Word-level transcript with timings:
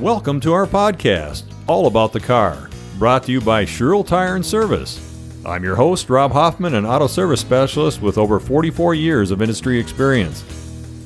Welcome 0.00 0.40
to 0.40 0.52
our 0.52 0.66
podcast, 0.66 1.44
All 1.68 1.86
About 1.86 2.12
the 2.12 2.18
Car, 2.18 2.68
brought 2.98 3.22
to 3.24 3.32
you 3.32 3.40
by 3.40 3.64
Sherrill 3.64 4.02
Tire 4.02 4.34
and 4.34 4.44
Service. 4.44 5.00
I'm 5.46 5.62
your 5.62 5.76
host, 5.76 6.10
Rob 6.10 6.32
Hoffman, 6.32 6.74
an 6.74 6.84
auto 6.84 7.06
service 7.06 7.40
specialist 7.40 8.02
with 8.02 8.18
over 8.18 8.40
44 8.40 8.96
years 8.96 9.30
of 9.30 9.40
industry 9.40 9.78
experience. 9.78 10.44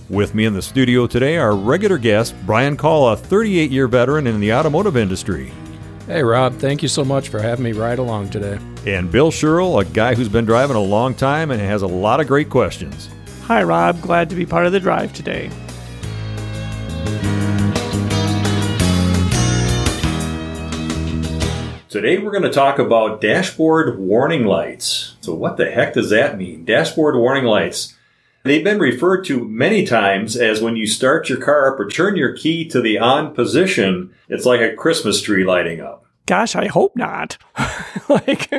With 0.09 0.35
me 0.35 0.47
in 0.47 0.55
the 0.55 0.63
studio 0.63 1.07
today, 1.07 1.37
our 1.37 1.55
regular 1.55 1.99
guest, 1.99 2.35
Brian 2.47 2.79
Call, 2.79 3.11
a 3.11 3.17
38 3.17 3.71
year 3.71 3.89
veteran 3.89 4.27
in 4.27 4.41
the 4.41 4.55
automotive 4.55 4.97
industry. 4.97 5.53
Hey, 6.07 6.23
Rob, 6.23 6.55
thank 6.55 6.83
you 6.83 6.89
so 6.89 7.05
much 7.05 7.29
for 7.29 7.41
having 7.41 7.65
me 7.65 7.73
ride 7.73 7.99
along 7.99 8.31
today. 8.31 8.59
And 8.87 9.13
Bill 9.13 9.31
Sherrill, 9.31 9.81
a 9.81 9.85
guy 9.85 10.15
who's 10.15 10.31
been 10.31 10.47
driving 10.47 10.77
a 10.77 10.81
long 10.81 11.15
time 11.15 11.51
and 11.51 11.61
has 11.61 11.83
a 11.83 11.87
lot 11.87 12.21
of 12.21 12.27
great 12.27 12.49
questions. 12.49 13.11
Hi, 13.43 13.63
Rob. 13.63 14.01
Glad 14.01 14.31
to 14.31 14.35
be 14.37 14.47
part 14.47 14.65
of 14.65 14.73
the 14.73 14.81
drive 14.81 15.13
today. 15.13 15.51
Today 21.89 22.19
we're 22.19 22.33
going 22.33 22.43
to 22.43 22.51
talk 22.51 22.79
about 22.79 23.23
dashboard 23.23 23.99
warning 23.99 24.45
lights. 24.45 25.17
So, 25.23 25.33
what 25.33 25.57
the 25.57 25.71
heck 25.71 25.95
does 25.95 26.11
that 26.11 26.37
mean? 26.37 26.67
Dashboard 26.67 27.17
warning 27.17 27.45
lights. 27.45 27.97
They've 28.43 28.63
been 28.63 28.79
referred 28.79 29.25
to 29.25 29.49
many 29.49 29.87
times 29.87 30.37
as 30.37 30.61
when 30.61 30.77
you 30.77 30.87
start 30.87 31.31
your 31.31 31.41
car 31.41 31.73
up 31.73 31.81
or 31.81 31.89
turn 31.89 32.17
your 32.17 32.37
key 32.37 32.69
to 32.69 32.83
the 32.83 32.99
on 32.99 33.35
position, 33.35 34.13
it's 34.29 34.45
like 34.45 34.61
a 34.61 34.77
Christmas 34.77 35.23
tree 35.23 35.45
lighting 35.45 35.81
up. 35.81 36.05
Gosh, 36.27 36.55
I 36.55 36.67
hope 36.67 36.95
not. 36.95 37.39
like 38.11 38.53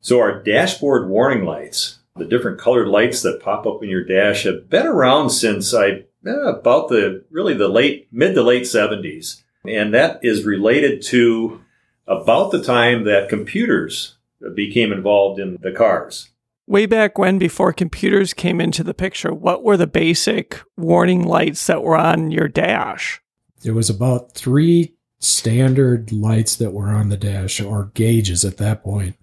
So, 0.00 0.20
our 0.20 0.40
dashboard 0.40 1.08
warning 1.08 1.44
lights, 1.44 1.98
the 2.14 2.24
different 2.24 2.60
colored 2.60 2.86
lights 2.86 3.20
that 3.22 3.42
pop 3.42 3.66
up 3.66 3.82
in 3.82 3.88
your 3.88 4.04
dash, 4.04 4.44
have 4.44 4.70
been 4.70 4.86
around 4.86 5.30
since 5.30 5.74
I 5.74 6.04
eh, 6.24 6.30
about 6.44 6.88
the 6.88 7.24
really 7.32 7.54
the 7.54 7.66
late 7.66 8.06
mid 8.12 8.36
to 8.36 8.44
late 8.44 8.62
70s. 8.62 9.42
And 9.64 9.92
that 9.92 10.20
is 10.22 10.44
related 10.44 11.02
to 11.06 11.62
about 12.06 12.50
the 12.50 12.62
time 12.62 13.04
that 13.04 13.28
computers 13.28 14.16
became 14.54 14.92
involved 14.92 15.40
in 15.40 15.58
the 15.62 15.72
cars. 15.72 16.30
way 16.66 16.86
back 16.86 17.18
when, 17.18 17.38
before 17.38 17.72
computers 17.72 18.34
came 18.34 18.60
into 18.60 18.82
the 18.82 18.94
picture, 18.94 19.32
what 19.32 19.62
were 19.62 19.76
the 19.76 19.86
basic 19.86 20.60
warning 20.76 21.24
lights 21.26 21.66
that 21.66 21.82
were 21.82 21.96
on 21.96 22.30
your 22.30 22.48
dash? 22.48 23.20
There 23.62 23.74
was 23.74 23.88
about 23.88 24.32
three 24.32 24.94
standard 25.18 26.12
lights 26.12 26.56
that 26.56 26.72
were 26.72 26.88
on 26.88 27.08
the 27.08 27.16
dash, 27.16 27.60
or 27.60 27.90
gauges 27.94 28.44
at 28.44 28.58
that 28.58 28.82
point. 28.82 29.16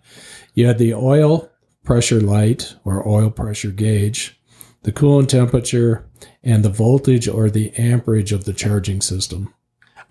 You 0.53 0.67
had 0.67 0.77
the 0.77 0.93
oil 0.93 1.49
pressure 1.83 2.21
light, 2.21 2.75
or 2.83 3.07
oil 3.07 3.29
pressure 3.29 3.71
gauge, 3.71 4.39
the 4.83 4.91
coolant 4.91 5.29
temperature, 5.29 6.07
and 6.43 6.63
the 6.63 6.69
voltage 6.69 7.27
or 7.27 7.49
the 7.49 7.73
amperage 7.77 8.31
of 8.31 8.45
the 8.45 8.53
charging 8.53 9.01
system. 9.01 9.53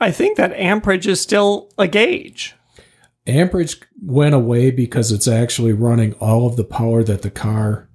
I 0.01 0.11
think 0.11 0.37
that 0.37 0.53
amperage 0.53 1.07
is 1.07 1.21
still 1.21 1.71
a 1.79 1.89
gauge. 1.89 2.55
Amperage 3.27 3.81
went 4.03 4.35
away 4.35 4.71
because 4.71 5.13
it's 5.13 5.29
actually 5.29 5.73
running 5.73 6.15
all 6.15 6.47
of 6.47 6.57
the 6.57 6.65
power 6.65 7.05
that 7.05 7.23
the 7.23 7.31
car 7.31 7.89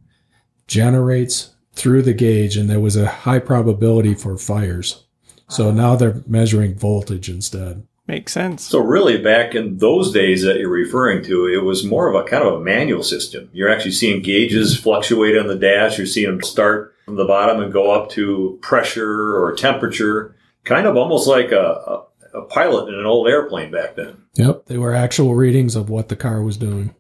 generates 0.68 1.54
through 1.74 2.02
the 2.02 2.14
gauge, 2.14 2.58
and 2.58 2.70
there 2.70 2.80
was 2.80 2.96
a 2.96 3.08
high 3.08 3.40
probability 3.40 4.14
for 4.16 4.38
fires. 4.38 5.06
So 5.50 5.72
now 5.72 5.96
they're 5.96 6.24
measuring 6.26 6.76
voltage 6.76 7.30
instead. 7.30 7.86
Makes 8.08 8.32
sense. 8.32 8.64
So 8.64 8.80
really 8.80 9.22
back 9.22 9.54
in 9.54 9.80
those 9.80 10.14
days 10.14 10.44
that 10.44 10.58
you're 10.58 10.70
referring 10.70 11.24
to, 11.26 11.48
it 11.48 11.64
was 11.64 11.84
more 11.84 12.08
of 12.08 12.16
a 12.16 12.28
kind 12.28 12.44
of 12.44 12.54
a 12.54 12.64
manual 12.64 13.04
system. 13.04 13.50
You're 13.52 13.70
actually 13.70 13.92
seeing 13.92 14.22
gauges 14.22 14.80
fluctuate 14.80 15.38
on 15.38 15.48
the 15.48 15.56
dash. 15.56 15.98
You're 15.98 16.08
seeing 16.08 16.30
them 16.30 16.42
start 16.42 16.96
from 17.06 17.16
the 17.18 17.26
bottom 17.26 17.62
and 17.62 17.72
go 17.72 17.92
up 17.92 18.10
to 18.12 18.60
pressure 18.62 19.38
or 19.38 19.54
temperature, 19.56 20.36
kind 20.64 20.88
of 20.88 20.96
almost 20.96 21.28
like 21.28 21.52
a, 21.52 22.04
a, 22.38 22.46
pilot 22.46 22.88
in 22.90 22.96
an 22.96 23.06
old 23.06 23.28
airplane 23.28 23.72
back 23.72 23.96
then. 23.96 24.24
Yep, 24.36 24.66
they 24.66 24.78
were 24.78 24.94
actual 24.94 25.36
readings 25.36 25.76
of 25.76 25.90
what 25.90 26.10
the 26.10 26.16
car 26.16 26.42
was 26.42 26.58
doing. 26.58 26.94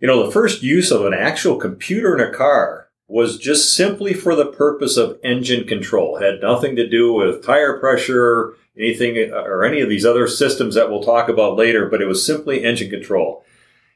You 0.00 0.06
know, 0.08 0.24
the 0.24 0.32
first 0.32 0.62
use 0.62 0.90
of 0.90 1.04
an 1.04 1.14
actual 1.14 1.56
computer 1.56 2.16
in 2.16 2.26
a 2.26 2.36
car 2.36 2.88
was 3.08 3.38
just 3.38 3.74
simply 3.74 4.12
for 4.12 4.36
the 4.36 4.46
purpose 4.46 4.96
of 4.96 5.18
engine 5.24 5.66
control. 5.66 6.16
It 6.16 6.24
had 6.24 6.42
nothing 6.42 6.76
to 6.76 6.88
do 6.88 7.12
with 7.12 7.44
tire 7.44 7.78
pressure, 7.78 8.54
anything, 8.78 9.32
uh, 9.32 9.36
or 9.36 9.64
any 9.64 9.80
of 9.80 9.88
these 9.88 10.04
other 10.04 10.28
systems 10.28 10.74
that 10.74 10.90
we'll 10.90 11.02
talk 11.02 11.28
about 11.28 11.56
later, 11.56 11.88
but 11.88 12.02
it 12.02 12.06
was 12.06 12.24
simply 12.24 12.64
engine 12.64 12.90
control. 12.90 13.44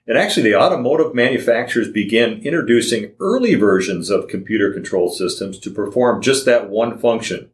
And 0.07 0.19
actually, 0.19 0.43
the 0.45 0.57
automotive 0.57 1.15
manufacturers 1.15 1.89
began 1.89 2.43
introducing 2.43 3.13
early 3.21 3.55
versions 3.55 4.11
of 4.11 4.29
computer 4.29 4.73
control 4.73 5.11
systems 5.11 5.59
to 5.61 5.71
perform 5.71 6.21
just 6.21 6.45
that 6.47 6.69
one 6.69 6.99
function. 6.99 7.52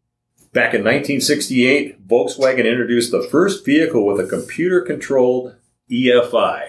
Back 0.53 0.73
in 0.75 0.81
1968, 0.81 2.09
Volkswagen 2.09 2.65
introduced 2.65 3.11
the 3.11 3.23
first 3.31 3.65
vehicle 3.67 4.07
with 4.07 4.19
a 4.19 4.29
computer 4.29 4.81
controlled 4.81 5.55
EFI. 5.91 6.69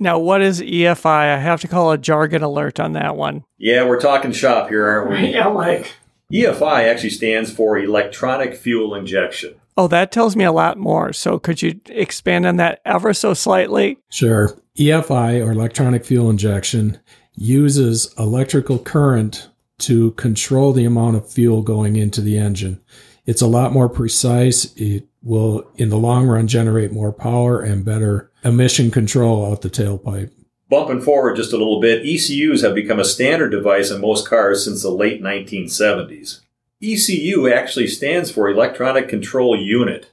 Now, 0.00 0.18
what 0.18 0.40
is 0.40 0.60
EFI? 0.62 1.04
I 1.34 1.38
have 1.38 1.60
to 1.60 1.68
call 1.68 1.92
a 1.92 1.98
jargon 1.98 2.42
alert 2.42 2.80
on 2.80 2.94
that 2.94 3.14
one. 3.16 3.44
Yeah, 3.58 3.84
we're 3.86 4.00
talking 4.00 4.32
shop 4.32 4.68
here, 4.70 4.86
aren't 4.86 5.10
we? 5.10 5.34
I'm 5.38 5.54
like, 5.54 5.92
EFI 6.32 6.88
actually 6.90 7.10
stands 7.10 7.52
for 7.52 7.78
electronic 7.78 8.56
fuel 8.56 8.94
injection. 8.94 9.54
oh, 9.76 9.88
that 9.88 10.10
tells 10.10 10.34
me 10.34 10.44
a 10.44 10.52
lot 10.52 10.78
more. 10.78 11.12
So, 11.12 11.38
could 11.38 11.60
you 11.60 11.80
expand 11.86 12.46
on 12.46 12.56
that 12.56 12.80
ever 12.86 13.12
so 13.12 13.34
slightly? 13.34 13.98
Sure. 14.10 14.56
EFI, 14.78 15.46
or 15.46 15.52
electronic 15.52 16.04
fuel 16.06 16.30
injection, 16.30 16.98
uses 17.34 18.12
electrical 18.18 18.78
current 18.78 19.50
to 19.82 20.12
control 20.12 20.72
the 20.72 20.84
amount 20.84 21.16
of 21.16 21.30
fuel 21.30 21.62
going 21.62 21.96
into 21.96 22.20
the 22.20 22.38
engine. 22.38 22.80
It's 23.26 23.42
a 23.42 23.46
lot 23.46 23.72
more 23.72 23.88
precise. 23.88 24.74
It 24.76 25.06
will, 25.22 25.68
in 25.76 25.88
the 25.88 25.96
long 25.96 26.26
run, 26.26 26.48
generate 26.48 26.92
more 26.92 27.12
power 27.12 27.60
and 27.60 27.84
better 27.84 28.30
emission 28.44 28.90
control 28.90 29.50
out 29.50 29.62
the 29.62 29.70
tailpipe. 29.70 30.30
Bumping 30.68 31.02
forward 31.02 31.36
just 31.36 31.52
a 31.52 31.56
little 31.56 31.80
bit, 31.80 32.06
ECUs 32.06 32.62
have 32.62 32.74
become 32.74 32.98
a 32.98 33.04
standard 33.04 33.50
device 33.50 33.90
in 33.90 34.00
most 34.00 34.26
cars 34.26 34.64
since 34.64 34.82
the 34.82 34.90
late 34.90 35.22
1970s. 35.22 36.40
ECU 36.82 37.52
actually 37.52 37.86
stands 37.86 38.30
for 38.30 38.48
Electronic 38.48 39.08
Control 39.08 39.56
Unit. 39.56 40.10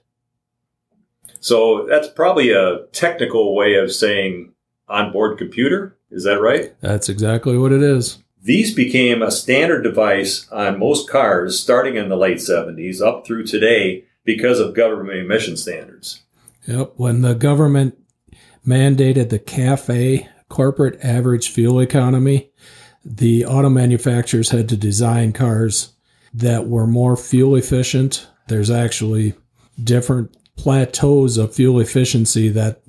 So 1.40 1.88
that's 1.90 2.09
probably 2.09 2.52
a 2.52 2.85
technical 2.91 3.56
way 3.56 3.75
of 3.75 3.91
saying 3.91 4.52
onboard 4.88 5.38
computer. 5.38 5.97
Is 6.12 6.25
that 6.25 6.41
right? 6.41 6.75
That's 6.81 7.09
exactly 7.09 7.58
what 7.58 7.72
it 7.72 7.81
is. 7.81 8.19
These 8.42 8.74
became 8.74 9.22
a 9.22 9.32
standard 9.32 9.84
device 9.84 10.48
on 10.50 10.80
most 10.80 11.10
cars 11.10 11.60
starting 11.60 11.96
in 11.96 12.10
the 12.10 12.16
late 12.16 12.38
70s 12.38 13.02
up 13.02 13.26
through 13.26 13.46
today 13.46 14.06
because 14.24 14.60
of 14.60 14.74
government 14.74 15.20
emission 15.20 15.58
standards. 15.58 16.22
Yep. 16.66 16.94
When 16.96 17.22
the 17.22 17.34
government 17.34 17.98
mandated 18.66 19.30
the 19.30 19.40
CAFE, 19.40 20.28
corporate 20.48 21.04
average 21.04 21.50
fuel 21.50 21.80
economy, 21.80 22.52
the 23.04 23.46
auto 23.46 23.70
manufacturers 23.70 24.50
had 24.50 24.70
to 24.70 24.78
design 24.78 25.34
cars 25.34 25.94
that 26.34 26.68
were 26.68 26.88
more 26.88 27.18
fuel 27.18 27.56
efficient. 27.56 28.28
There's 28.48 28.70
actually 28.70 29.34
different 29.84 30.36
plateaus 30.56 31.38
of 31.38 31.54
fuel 31.54 31.80
efficiency 31.80 32.50
that 32.50 32.82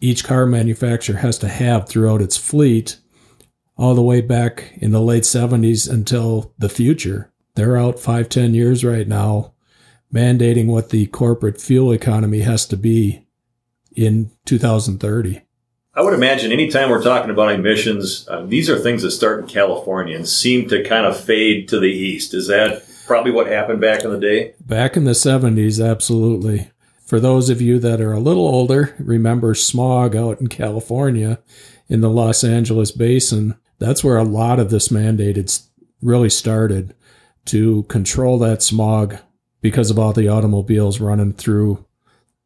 each 0.00 0.24
car 0.24 0.46
manufacturer 0.46 1.16
has 1.16 1.38
to 1.38 1.48
have 1.48 1.88
throughout 1.88 2.22
its 2.22 2.36
fleet, 2.36 2.96
all 3.80 3.94
the 3.94 4.02
way 4.02 4.20
back 4.20 4.74
in 4.76 4.90
the 4.90 5.00
late 5.00 5.22
70s 5.22 5.90
until 5.90 6.52
the 6.58 6.68
future. 6.68 7.32
They're 7.54 7.78
out 7.78 7.98
five, 7.98 8.28
ten 8.28 8.52
years 8.52 8.84
right 8.84 9.08
now, 9.08 9.54
mandating 10.12 10.66
what 10.66 10.90
the 10.90 11.06
corporate 11.06 11.58
fuel 11.58 11.90
economy 11.90 12.40
has 12.40 12.66
to 12.66 12.76
be 12.76 13.26
in 13.96 14.32
2030. 14.44 15.40
I 15.94 16.02
would 16.02 16.12
imagine 16.12 16.52
anytime 16.52 16.90
we're 16.90 17.02
talking 17.02 17.30
about 17.30 17.52
emissions, 17.52 18.28
um, 18.28 18.50
these 18.50 18.68
are 18.68 18.78
things 18.78 19.00
that 19.00 19.12
start 19.12 19.40
in 19.40 19.46
California 19.46 20.14
and 20.14 20.28
seem 20.28 20.68
to 20.68 20.84
kind 20.84 21.06
of 21.06 21.18
fade 21.18 21.66
to 21.70 21.80
the 21.80 21.90
east. 21.90 22.34
Is 22.34 22.48
that 22.48 22.84
probably 23.06 23.32
what 23.32 23.46
happened 23.46 23.80
back 23.80 24.04
in 24.04 24.10
the 24.10 24.20
day? 24.20 24.52
Back 24.60 24.94
in 24.94 25.04
the 25.04 25.12
70s, 25.12 25.82
absolutely. 25.82 26.70
For 27.06 27.18
those 27.18 27.48
of 27.48 27.62
you 27.62 27.78
that 27.78 28.02
are 28.02 28.12
a 28.12 28.20
little 28.20 28.46
older, 28.46 28.94
remember 28.98 29.54
smog 29.54 30.14
out 30.14 30.38
in 30.38 30.48
California 30.48 31.40
in 31.88 32.02
the 32.02 32.10
Los 32.10 32.44
Angeles 32.44 32.92
basin. 32.92 33.56
That's 33.80 34.04
where 34.04 34.18
a 34.18 34.24
lot 34.24 34.60
of 34.60 34.70
this 34.70 34.88
mandated 34.88 35.66
really 36.00 36.30
started 36.30 36.94
to 37.46 37.82
control 37.84 38.38
that 38.38 38.62
smog 38.62 39.16
because 39.60 39.90
of 39.90 39.98
all 39.98 40.12
the 40.12 40.28
automobiles 40.28 41.00
running 41.00 41.32
through 41.32 41.84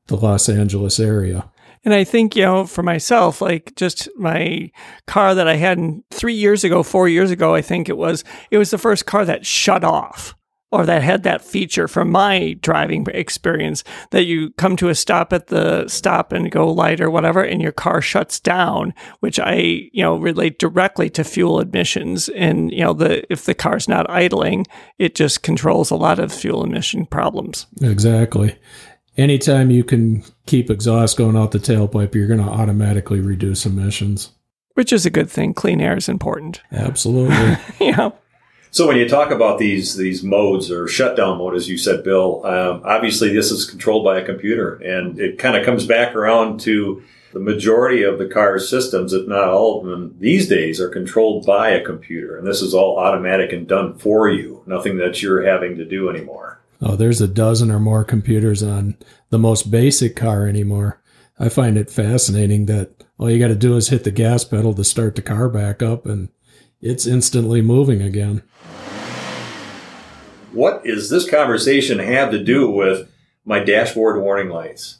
the 0.06 0.16
Los 0.16 0.48
Angeles 0.48 0.98
area. 0.98 1.50
And 1.84 1.92
I 1.92 2.04
think, 2.04 2.34
you 2.34 2.42
know, 2.42 2.64
for 2.64 2.82
myself, 2.82 3.42
like 3.42 3.74
just 3.76 4.08
my 4.16 4.70
car 5.06 5.34
that 5.34 5.46
I 5.46 5.56
had 5.56 5.76
in 5.76 6.02
three 6.10 6.34
years 6.34 6.64
ago, 6.64 6.82
four 6.82 7.08
years 7.08 7.30
ago, 7.30 7.54
I 7.54 7.60
think 7.60 7.88
it 7.88 7.98
was, 7.98 8.24
it 8.50 8.56
was 8.56 8.70
the 8.70 8.78
first 8.78 9.04
car 9.04 9.24
that 9.26 9.44
shut 9.44 9.84
off 9.84 10.34
or 10.74 10.84
that 10.84 11.02
had 11.02 11.22
that 11.22 11.44
feature 11.44 11.86
from 11.86 12.10
my 12.10 12.56
driving 12.60 13.06
experience 13.14 13.84
that 14.10 14.24
you 14.24 14.50
come 14.52 14.76
to 14.76 14.88
a 14.88 14.94
stop 14.94 15.32
at 15.32 15.46
the 15.46 15.86
stop 15.86 16.32
and 16.32 16.50
go 16.50 16.68
light 16.70 17.00
or 17.00 17.08
whatever, 17.10 17.42
and 17.42 17.62
your 17.62 17.72
car 17.72 18.00
shuts 18.00 18.40
down, 18.40 18.92
which 19.20 19.38
I, 19.38 19.54
you 19.54 20.02
know, 20.02 20.16
relate 20.16 20.58
directly 20.58 21.08
to 21.10 21.22
fuel 21.22 21.60
emissions. 21.60 22.28
And, 22.30 22.72
you 22.72 22.80
know, 22.80 22.92
the, 22.92 23.30
if 23.32 23.44
the 23.44 23.54
car's 23.54 23.88
not 23.88 24.10
idling, 24.10 24.66
it 24.98 25.14
just 25.14 25.42
controls 25.42 25.90
a 25.90 25.96
lot 25.96 26.18
of 26.18 26.32
fuel 26.32 26.64
emission 26.64 27.06
problems. 27.06 27.66
Exactly. 27.80 28.56
anytime 29.16 29.70
you 29.70 29.84
can 29.84 30.24
keep 30.46 30.70
exhaust 30.70 31.16
going 31.16 31.36
out 31.36 31.52
the 31.52 31.58
tailpipe, 31.58 32.14
you're 32.14 32.26
going 32.26 32.44
to 32.44 32.50
automatically 32.50 33.20
reduce 33.20 33.64
emissions. 33.64 34.32
Which 34.74 34.92
is 34.92 35.06
a 35.06 35.10
good 35.10 35.30
thing. 35.30 35.54
Clean 35.54 35.80
air 35.80 35.96
is 35.96 36.08
important. 36.08 36.60
Absolutely. 36.72 37.56
yeah. 37.80 38.10
So 38.74 38.88
when 38.88 38.96
you 38.96 39.08
talk 39.08 39.30
about 39.30 39.58
these 39.58 39.94
these 39.94 40.24
modes 40.24 40.68
or 40.68 40.88
shutdown 40.88 41.38
mode, 41.38 41.54
as 41.54 41.68
you 41.68 41.78
said, 41.78 42.02
Bill, 42.02 42.44
um, 42.44 42.82
obviously 42.84 43.32
this 43.32 43.52
is 43.52 43.70
controlled 43.70 44.04
by 44.04 44.18
a 44.18 44.24
computer, 44.24 44.74
and 44.82 45.16
it 45.20 45.38
kind 45.38 45.56
of 45.56 45.64
comes 45.64 45.86
back 45.86 46.16
around 46.16 46.58
to 46.62 47.00
the 47.32 47.38
majority 47.38 48.02
of 48.02 48.18
the 48.18 48.26
car 48.26 48.58
systems, 48.58 49.12
if 49.12 49.28
not 49.28 49.48
all 49.48 49.78
of 49.78 49.86
them, 49.86 50.16
these 50.18 50.48
days 50.48 50.80
are 50.80 50.88
controlled 50.88 51.46
by 51.46 51.68
a 51.70 51.84
computer, 51.84 52.36
and 52.36 52.44
this 52.44 52.60
is 52.60 52.74
all 52.74 52.98
automatic 52.98 53.52
and 53.52 53.68
done 53.68 53.96
for 53.96 54.28
you. 54.28 54.60
Nothing 54.66 54.96
that 54.96 55.22
you're 55.22 55.46
having 55.46 55.76
to 55.76 55.84
do 55.84 56.10
anymore. 56.10 56.60
Oh, 56.82 56.96
there's 56.96 57.20
a 57.20 57.28
dozen 57.28 57.70
or 57.70 57.78
more 57.78 58.02
computers 58.02 58.60
on 58.60 58.96
the 59.30 59.38
most 59.38 59.70
basic 59.70 60.16
car 60.16 60.48
anymore. 60.48 61.00
I 61.38 61.48
find 61.48 61.78
it 61.78 61.92
fascinating 61.92 62.66
that 62.66 63.04
all 63.18 63.30
you 63.30 63.38
got 63.38 63.48
to 63.48 63.54
do 63.54 63.76
is 63.76 63.90
hit 63.90 64.02
the 64.02 64.10
gas 64.10 64.42
pedal 64.42 64.74
to 64.74 64.82
start 64.82 65.14
the 65.14 65.22
car 65.22 65.48
back 65.48 65.80
up 65.80 66.06
and 66.06 66.28
it's 66.84 67.06
instantly 67.06 67.62
moving 67.62 68.02
again. 68.02 68.42
What 70.54 70.84
does 70.84 71.10
this 71.10 71.28
conversation 71.28 71.98
have 71.98 72.30
to 72.30 72.42
do 72.42 72.70
with 72.70 73.10
my 73.44 73.58
dashboard 73.58 74.22
warning 74.22 74.50
lights? 74.50 74.98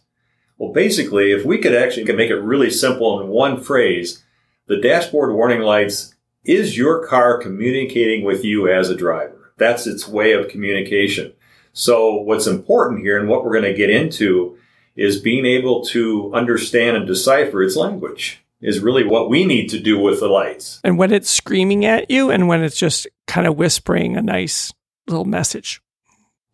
Well, 0.59 0.73
basically, 0.73 1.33
if 1.33 1.45
we 1.45 1.59
could 1.59 1.75
actually 1.75 2.13
make 2.13 2.31
it 2.31 2.37
really 2.37 2.71
simple 2.71 3.21
in 3.21 3.29
one 3.29 3.63
phrase, 3.63 4.25
the 4.67 4.81
dashboard 4.81 5.33
warning 5.35 5.61
lights 5.61 6.15
is 6.45 6.77
your 6.77 7.07
car 7.07 7.39
communicating 7.39 8.25
with 8.25 8.45
you 8.45 8.69
as 8.69 8.91
a 8.91 8.97
driver. 8.97 9.53
That's 9.57 9.87
its 9.87 10.09
way 10.09 10.33
of 10.33 10.49
communication. 10.49 11.33
So 11.73 12.15
what's 12.15 12.47
important 12.47 13.01
here 13.01 13.19
and 13.19 13.29
what 13.29 13.45
we're 13.45 13.61
going 13.61 13.65
to 13.65 13.75
get 13.75 13.91
into 13.91 14.59
is 14.97 15.21
being 15.21 15.47
able 15.47 15.85
to 15.87 16.33
understand 16.35 16.97
and 16.97 17.07
decipher 17.07 17.63
its 17.63 17.77
language 17.77 18.45
is 18.61 18.81
really 18.81 19.05
what 19.05 19.29
we 19.29 19.45
need 19.45 19.69
to 19.69 19.79
do 19.79 19.99
with 19.99 20.21
the 20.21 20.29
lights. 20.29 20.81
And 20.83 20.99
when 20.99 21.13
it's 21.13 21.31
screaming 21.31 21.85
at 21.85 22.11
you 22.11 22.31
and 22.31 22.49
when 22.49 22.63
it's 22.63 22.79
just 22.79 23.07
kind 23.27 23.47
of 23.47 23.57
whispering 23.57 24.17
a 24.17 24.23
nice 24.23 24.73
little 25.07 25.25
message. 25.25 25.81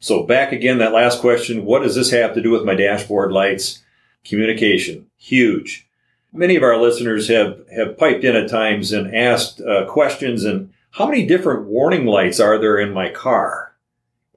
So 0.00 0.22
back 0.22 0.52
again, 0.52 0.78
that 0.78 0.92
last 0.92 1.20
question, 1.20 1.64
what 1.64 1.82
does 1.82 1.94
this 1.94 2.10
have 2.10 2.34
to 2.34 2.42
do 2.42 2.50
with 2.50 2.64
my 2.64 2.74
dashboard 2.74 3.32
lights? 3.32 3.82
Communication, 4.24 5.06
huge. 5.16 5.86
Many 6.32 6.56
of 6.56 6.62
our 6.62 6.76
listeners 6.78 7.28
have, 7.28 7.58
have 7.74 7.98
piped 7.98 8.24
in 8.24 8.36
at 8.36 8.48
times 8.48 8.92
and 8.92 9.14
asked 9.14 9.60
uh, 9.60 9.86
questions 9.86 10.44
and 10.44 10.72
how 10.92 11.06
many 11.06 11.26
different 11.26 11.66
warning 11.66 12.06
lights 12.06 12.40
are 12.40 12.58
there 12.58 12.78
in 12.78 12.92
my 12.92 13.10
car? 13.10 13.74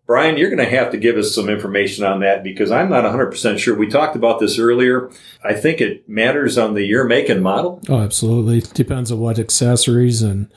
Brian, 0.06 0.38
you're 0.38 0.50
going 0.50 0.63
to 0.63 0.77
have 0.77 0.92
to 0.92 0.98
give 0.98 1.15
us 1.15 1.33
some 1.33 1.50
information 1.50 2.04
on 2.04 2.19
that 2.19 2.44
because 2.44 2.71
I'm 2.71 2.89
not 2.89 3.06
100% 3.06 3.57
sure. 3.57 3.75
We 3.75 3.88
talked 3.88 4.18
about 4.18 4.39
this 4.39 4.60
earlier. 4.60 5.10
I 5.44 5.54
think 5.54 5.80
it 5.80 6.07
matters 6.10 6.57
on 6.57 6.74
the 6.74 6.83
year, 6.83 7.06
make, 7.06 7.30
and 7.30 7.42
model. 7.42 7.81
Oh, 7.88 8.01
absolutely. 8.01 8.62
Depends 8.74 9.12
on 9.12 9.19
what 9.19 9.39
accessories 9.39 10.21
and 10.21 10.51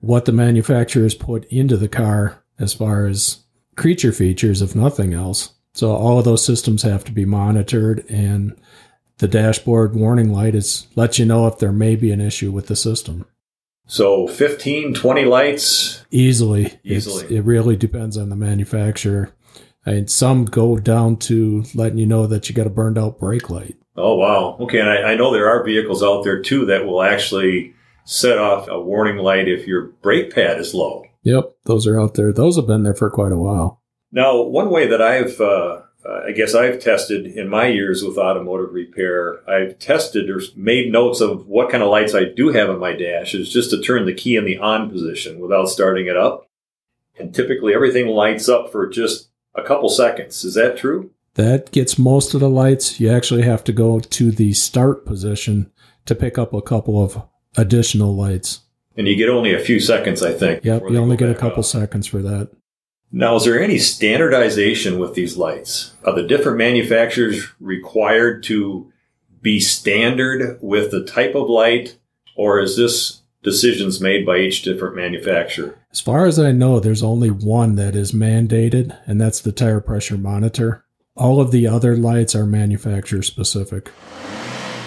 what 0.00 0.24
the 0.24 0.32
manufacturers 0.32 1.14
put 1.14 1.44
into 1.46 1.76
the 1.76 1.88
car 1.88 2.43
as 2.58 2.74
far 2.74 3.06
as 3.06 3.44
creature 3.76 4.12
features, 4.12 4.62
if 4.62 4.74
nothing 4.74 5.14
else. 5.14 5.54
So 5.72 5.92
all 5.92 6.18
of 6.18 6.24
those 6.24 6.44
systems 6.44 6.82
have 6.82 7.04
to 7.04 7.12
be 7.12 7.24
monitored 7.24 8.04
and 8.08 8.56
the 9.18 9.28
dashboard 9.28 9.94
warning 9.94 10.32
light 10.32 10.54
is 10.54 10.86
let 10.96 11.18
you 11.18 11.24
know 11.24 11.46
if 11.46 11.58
there 11.58 11.72
may 11.72 11.96
be 11.96 12.10
an 12.10 12.20
issue 12.20 12.50
with 12.50 12.66
the 12.66 12.76
system. 12.76 13.26
So 13.86 14.26
15, 14.26 14.94
20 14.94 15.24
lights? 15.24 16.04
Easily. 16.10 16.78
Easily. 16.82 17.24
It's, 17.24 17.30
it 17.30 17.40
really 17.42 17.76
depends 17.76 18.16
on 18.16 18.30
the 18.30 18.36
manufacturer. 18.36 19.32
And 19.86 20.10
some 20.10 20.46
go 20.46 20.78
down 20.78 21.16
to 21.18 21.64
letting 21.74 21.98
you 21.98 22.06
know 22.06 22.26
that 22.26 22.48
you 22.48 22.54
got 22.54 22.66
a 22.66 22.70
burned 22.70 22.98
out 22.98 23.18
brake 23.18 23.50
light. 23.50 23.76
Oh, 23.96 24.16
wow. 24.16 24.56
Okay. 24.60 24.80
And 24.80 24.88
I, 24.88 25.12
I 25.12 25.14
know 25.16 25.32
there 25.32 25.48
are 25.48 25.62
vehicles 25.62 26.02
out 26.02 26.24
there 26.24 26.40
too 26.40 26.66
that 26.66 26.86
will 26.86 27.02
actually 27.02 27.74
set 28.04 28.38
off 28.38 28.66
a 28.68 28.80
warning 28.80 29.18
light 29.18 29.48
if 29.48 29.66
your 29.66 29.88
brake 30.02 30.34
pad 30.34 30.58
is 30.58 30.74
low. 30.74 31.04
Yep. 31.22 31.53
Those 31.64 31.86
are 31.86 32.00
out 32.00 32.14
there. 32.14 32.32
Those 32.32 32.56
have 32.56 32.66
been 32.66 32.82
there 32.82 32.94
for 32.94 33.10
quite 33.10 33.32
a 33.32 33.38
while. 33.38 33.82
Now, 34.12 34.42
one 34.42 34.70
way 34.70 34.86
that 34.86 35.02
I've 35.02 35.40
uh, 35.40 35.82
uh, 36.06 36.20
I 36.26 36.32
guess 36.32 36.54
I've 36.54 36.80
tested 36.80 37.26
in 37.26 37.48
my 37.48 37.66
years 37.66 38.02
with 38.02 38.18
automotive 38.18 38.72
repair. 38.72 39.48
I've 39.48 39.78
tested 39.78 40.28
or 40.28 40.40
made 40.54 40.92
notes 40.92 41.20
of 41.20 41.46
what 41.46 41.70
kind 41.70 41.82
of 41.82 41.88
lights 41.88 42.14
I 42.14 42.24
do 42.24 42.50
have 42.50 42.68
in 42.68 42.78
my 42.78 42.92
dash 42.92 43.34
is 43.34 43.50
just 43.50 43.70
to 43.70 43.80
turn 43.80 44.04
the 44.04 44.14
key 44.14 44.36
in 44.36 44.44
the 44.44 44.58
on 44.58 44.90
position 44.90 45.40
without 45.40 45.68
starting 45.68 46.06
it 46.06 46.16
up. 46.16 46.46
And 47.18 47.34
typically 47.34 47.74
everything 47.74 48.08
lights 48.08 48.48
up 48.48 48.70
for 48.70 48.86
just 48.86 49.30
a 49.54 49.62
couple 49.62 49.88
seconds. 49.88 50.44
Is 50.44 50.54
that 50.54 50.76
true? 50.76 51.10
That 51.34 51.72
gets 51.72 51.98
most 51.98 52.34
of 52.34 52.40
the 52.40 52.50
lights. 52.50 53.00
You 53.00 53.10
actually 53.10 53.42
have 53.42 53.64
to 53.64 53.72
go 53.72 53.98
to 53.98 54.30
the 54.30 54.52
start 54.52 55.06
position 55.06 55.72
to 56.06 56.14
pick 56.14 56.36
up 56.38 56.52
a 56.52 56.62
couple 56.62 57.02
of 57.02 57.22
additional 57.56 58.14
lights. 58.14 58.60
And 58.96 59.08
you 59.08 59.16
get 59.16 59.28
only 59.28 59.52
a 59.52 59.58
few 59.58 59.80
seconds, 59.80 60.22
I 60.22 60.32
think. 60.32 60.64
Yep, 60.64 60.82
you 60.90 60.98
only 60.98 61.16
get 61.16 61.30
a 61.30 61.34
couple 61.34 61.62
seconds 61.62 62.06
for 62.06 62.22
that. 62.22 62.50
Now, 63.10 63.36
is 63.36 63.44
there 63.44 63.62
any 63.62 63.78
standardization 63.78 64.98
with 64.98 65.14
these 65.14 65.36
lights? 65.36 65.94
Are 66.04 66.14
the 66.14 66.26
different 66.26 66.58
manufacturers 66.58 67.46
required 67.60 68.42
to 68.44 68.92
be 69.40 69.60
standard 69.60 70.58
with 70.60 70.90
the 70.90 71.04
type 71.04 71.34
of 71.34 71.48
light, 71.48 71.98
or 72.36 72.60
is 72.60 72.76
this 72.76 73.22
decisions 73.42 74.00
made 74.00 74.24
by 74.26 74.38
each 74.38 74.62
different 74.62 74.96
manufacturer? 74.96 75.78
As 75.92 76.00
far 76.00 76.26
as 76.26 76.38
I 76.38 76.50
know, 76.50 76.80
there's 76.80 77.02
only 77.02 77.30
one 77.30 77.76
that 77.76 77.94
is 77.94 78.12
mandated, 78.12 78.98
and 79.06 79.20
that's 79.20 79.40
the 79.40 79.52
tire 79.52 79.80
pressure 79.80 80.18
monitor. 80.18 80.84
All 81.14 81.40
of 81.40 81.52
the 81.52 81.68
other 81.68 81.96
lights 81.96 82.34
are 82.34 82.46
manufacturer 82.46 83.22
specific. 83.22 83.92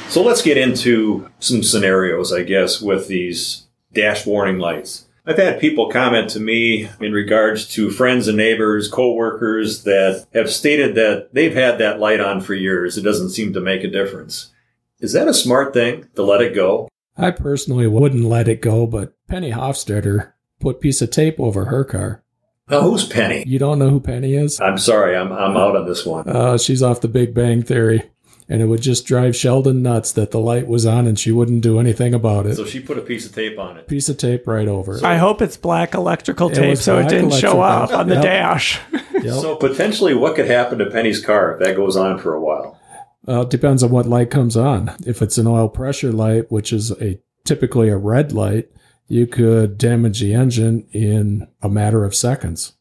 So 0.09 0.21
let's 0.23 0.41
get 0.41 0.57
into 0.57 1.29
some 1.39 1.63
scenarios, 1.63 2.33
I 2.33 2.43
guess, 2.43 2.81
with 2.81 3.07
these 3.07 3.66
dash 3.97 4.25
warning 4.25 4.59
lights. 4.59 5.05
I've 5.25 5.37
had 5.37 5.59
people 5.59 5.89
comment 5.89 6.29
to 6.29 6.39
me 6.39 6.87
in 7.01 7.11
regards 7.11 7.67
to 7.73 7.89
friends 7.89 8.29
and 8.29 8.37
neighbors, 8.37 8.87
coworkers 8.87 9.83
that 9.83 10.25
have 10.33 10.49
stated 10.49 10.95
that 10.95 11.33
they've 11.33 11.53
had 11.53 11.79
that 11.79 11.99
light 11.99 12.21
on 12.21 12.39
for 12.39 12.53
years. 12.53 12.97
It 12.97 13.01
doesn't 13.01 13.31
seem 13.31 13.51
to 13.53 13.59
make 13.59 13.83
a 13.83 13.89
difference. 13.89 14.51
Is 14.99 15.11
that 15.13 15.27
a 15.27 15.33
smart 15.33 15.73
thing 15.73 16.07
to 16.15 16.23
let 16.23 16.41
it 16.41 16.55
go? 16.55 16.87
I 17.17 17.31
personally 17.31 17.87
wouldn't 17.87 18.23
let 18.23 18.47
it 18.47 18.61
go, 18.61 18.87
but 18.87 19.13
Penny 19.27 19.51
Hofstadter 19.51 20.31
put 20.61 20.79
piece 20.79 21.01
of 21.01 21.11
tape 21.11 21.39
over 21.39 21.65
her 21.65 21.83
car. 21.83 22.23
Now, 22.69 22.81
who's 22.81 23.05
Penny? 23.05 23.43
You 23.45 23.59
don't 23.59 23.79
know 23.79 23.89
who 23.89 23.99
Penny 23.99 24.33
is? 24.33 24.61
I'm 24.61 24.77
sorry, 24.77 25.15
I'm, 25.15 25.31
I'm 25.31 25.57
out 25.57 25.75
on 25.75 25.87
this 25.87 26.05
one. 26.05 26.27
Uh, 26.27 26.57
she's 26.57 26.83
off 26.83 27.01
the 27.01 27.07
Big 27.07 27.33
Bang 27.33 27.63
Theory 27.63 28.09
and 28.49 28.61
it 28.61 28.65
would 28.65 28.81
just 28.81 29.05
drive 29.05 29.35
Sheldon 29.35 29.81
nuts 29.81 30.11
that 30.13 30.31
the 30.31 30.39
light 30.39 30.67
was 30.67 30.85
on 30.85 31.05
and 31.07 31.19
she 31.19 31.31
wouldn't 31.31 31.61
do 31.61 31.79
anything 31.79 32.13
about 32.13 32.45
it. 32.45 32.55
So 32.55 32.65
she 32.65 32.79
put 32.79 32.97
a 32.97 33.01
piece 33.01 33.25
of 33.25 33.33
tape 33.35 33.59
on 33.59 33.77
it. 33.77 33.87
Piece 33.87 34.07
of 34.09 34.17
tape 34.17 34.47
right 34.47 34.67
over 34.67 34.95
it. 34.97 35.03
I 35.03 35.17
hope 35.17 35.41
it's 35.41 35.57
black 35.57 35.93
electrical 35.93 36.49
tape 36.49 36.77
so 36.77 36.97
it 36.99 37.09
didn't 37.09 37.31
show 37.33 37.61
up 37.61 37.91
on 37.91 38.07
the 38.07 38.15
Yep. 38.15 38.23
dash. 38.23 38.79
Yep. 39.17 39.33
So 39.41 39.55
potentially, 39.55 40.13
what 40.13 40.35
could 40.35 40.45
happen 40.45 40.77
to 40.77 40.85
Penny's 40.91 41.19
car 41.25 41.51
if 41.53 41.59
that 41.59 41.75
goes 41.75 41.97
on 41.97 42.19
for 42.19 42.35
a 42.35 42.39
while? 42.39 42.79
Uh, 43.27 43.41
it 43.41 43.49
depends 43.49 43.81
on 43.81 43.89
what 43.89 44.05
light 44.05 44.29
comes 44.29 44.55
on. 44.55 44.95
If 45.07 45.23
it's 45.23 45.39
an 45.39 45.47
oil 45.47 45.67
pressure 45.69 46.11
light, 46.11 46.51
which 46.51 46.71
is 46.71 46.91
a 47.01 47.19
typically 47.43 47.89
a 47.89 47.97
red 47.97 48.31
light, 48.31 48.69
you 49.07 49.25
could 49.25 49.79
damage 49.79 50.19
the 50.19 50.35
engine 50.35 50.87
in 50.91 51.47
a 51.63 51.67
matter 51.67 52.05
of 52.05 52.13
seconds. 52.13 52.73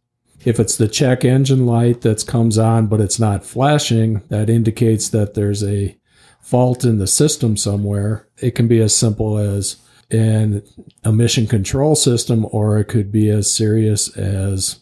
If 0.45 0.61
it's 0.61 0.77
the 0.77 0.89
check 0.89 1.25
engine 1.25 1.67
light 1.67 2.03
that 2.03 2.27
comes 2.27 2.59
on 2.59 2.87
but 2.87 3.01
it's 3.01 3.19
not 3.19 3.45
flashing, 3.45 4.23
that 4.29 4.51
indicates 4.51 5.09
that 5.09 5.35
there's 5.35 5.65
a 5.65 5.97
fault 6.41 6.85
in 6.85 6.99
the 6.99 7.07
system 7.07 7.57
somewhere. 7.57 8.29
It 8.39 8.53
can 8.53 8.69
be 8.69 8.81
as 8.81 8.95
simple 8.95 9.39
as 9.39 9.77
an 10.11 10.63
emission 11.05 11.47
control 11.47 11.97
system, 11.97 12.47
or 12.53 12.79
it 12.79 12.85
could 12.85 13.11
be 13.11 13.29
as 13.29 13.51
serious 13.51 14.17
as 14.17 14.81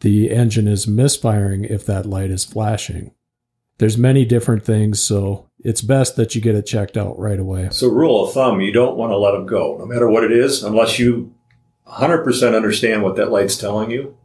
the 0.00 0.30
engine 0.30 0.68
is 0.68 0.86
misfiring 0.86 1.64
if 1.64 1.84
that 1.86 2.06
light 2.06 2.30
is 2.30 2.44
flashing. 2.44 3.12
There's 3.78 3.98
many 3.98 4.24
different 4.24 4.64
things, 4.64 5.02
so 5.02 5.48
it's 5.58 5.82
best 5.82 6.16
that 6.16 6.34
you 6.34 6.40
get 6.40 6.54
it 6.54 6.66
checked 6.66 6.96
out 6.96 7.18
right 7.18 7.38
away. 7.38 7.68
So, 7.72 7.88
rule 7.88 8.26
of 8.26 8.32
thumb, 8.32 8.60
you 8.60 8.72
don't 8.72 8.96
want 8.96 9.10
to 9.10 9.16
let 9.16 9.32
them 9.32 9.46
go, 9.46 9.78
no 9.78 9.86
matter 9.86 10.08
what 10.08 10.24
it 10.24 10.32
is, 10.32 10.62
unless 10.62 10.98
you 10.98 11.34
100% 11.88 12.54
understand 12.54 13.02
what 13.02 13.16
that 13.16 13.30
light's 13.30 13.56
telling 13.56 13.90
you. 13.90 14.16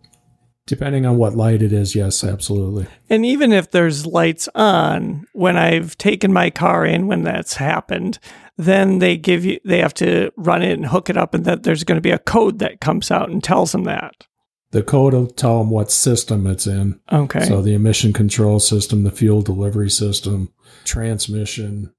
Depending 0.67 1.05
on 1.05 1.17
what 1.17 1.35
light 1.35 1.61
it 1.61 1.71
is, 1.71 1.93
yes, 1.93 2.23
absolutely. 2.23 2.87
And 3.07 3.23
even 3.23 3.51
if 3.53 3.69
there's 3.69 4.07
lights 4.07 4.49
on, 4.55 5.27
when 5.33 5.57
I've 5.57 5.95
taken 5.97 6.33
my 6.33 6.49
car 6.49 6.83
in, 6.83 7.05
when 7.05 7.23
that's 7.23 7.53
happened, 7.55 8.17
then 8.57 8.97
they 8.97 9.15
give 9.15 9.45
you, 9.45 9.59
they 9.63 9.77
have 9.79 9.93
to 9.95 10.31
run 10.35 10.63
it 10.63 10.73
and 10.73 10.87
hook 10.87 11.09
it 11.09 11.17
up, 11.17 11.35
and 11.35 11.45
that 11.45 11.61
there's 11.61 11.83
going 11.83 11.97
to 11.97 12.01
be 12.01 12.09
a 12.09 12.17
code 12.17 12.57
that 12.59 12.81
comes 12.81 13.11
out 13.11 13.29
and 13.29 13.43
tells 13.43 13.73
them 13.73 13.83
that. 13.83 14.25
The 14.71 14.81
code 14.81 15.13
will 15.13 15.27
tell 15.27 15.59
them 15.59 15.69
what 15.69 15.91
system 15.91 16.47
it's 16.47 16.65
in. 16.65 16.99
Okay. 17.11 17.45
So 17.45 17.61
the 17.61 17.75
emission 17.75 18.11
control 18.11 18.59
system, 18.59 19.03
the 19.03 19.11
fuel 19.11 19.43
delivery 19.43 19.91
system, 19.91 20.51
transmission, 20.83 21.93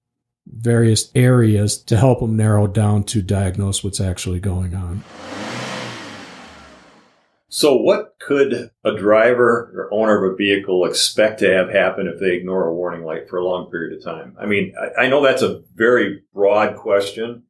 various 0.47 1.11
areas 1.15 1.79
to 1.85 1.97
help 1.97 2.21
them 2.21 2.37
narrow 2.37 2.67
down 2.67 3.05
to 3.05 3.23
diagnose 3.23 3.85
what's 3.85 4.01
actually 4.01 4.41
going 4.41 4.75
on. 4.75 5.05
So, 7.49 7.77
what 7.77 8.15
could 8.21 8.71
a 8.85 8.97
driver 8.97 9.73
or 9.75 9.89
owner 9.93 10.25
of 10.25 10.33
a 10.33 10.37
vehicle 10.37 10.85
expect 10.85 11.39
to 11.41 11.53
have 11.53 11.71
happen 11.71 12.09
if 12.09 12.19
they 12.19 12.35
ignore 12.35 12.67
a 12.67 12.75
warning 12.75 13.05
light 13.05 13.29
for 13.29 13.39
a 13.39 13.45
long 13.45 13.71
period 13.71 13.97
of 13.97 14.05
time? 14.05 14.37
I 14.41 14.47
mean, 14.47 14.75
I, 14.99 15.07
know 15.09 15.23
that's 15.23 15.43
a 15.43 15.63
very 15.75 16.23
broad 16.35 16.77
question. 16.77 17.45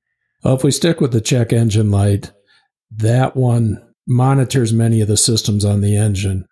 Well, 0.45 0.55
if 0.55 0.63
we 0.63 0.71
stick 0.71 1.01
with 1.01 1.13
the 1.13 1.23
check 1.23 1.53
engine 1.53 1.91
light, 1.91 2.31
that 2.91 3.37
one 3.37 3.83
monitors 4.07 4.73
many 4.73 5.01
of 5.01 5.09
the 5.09 5.17
systems 5.17 5.65
on 5.65 5.81
the 5.81 5.97
engine. 5.97 6.47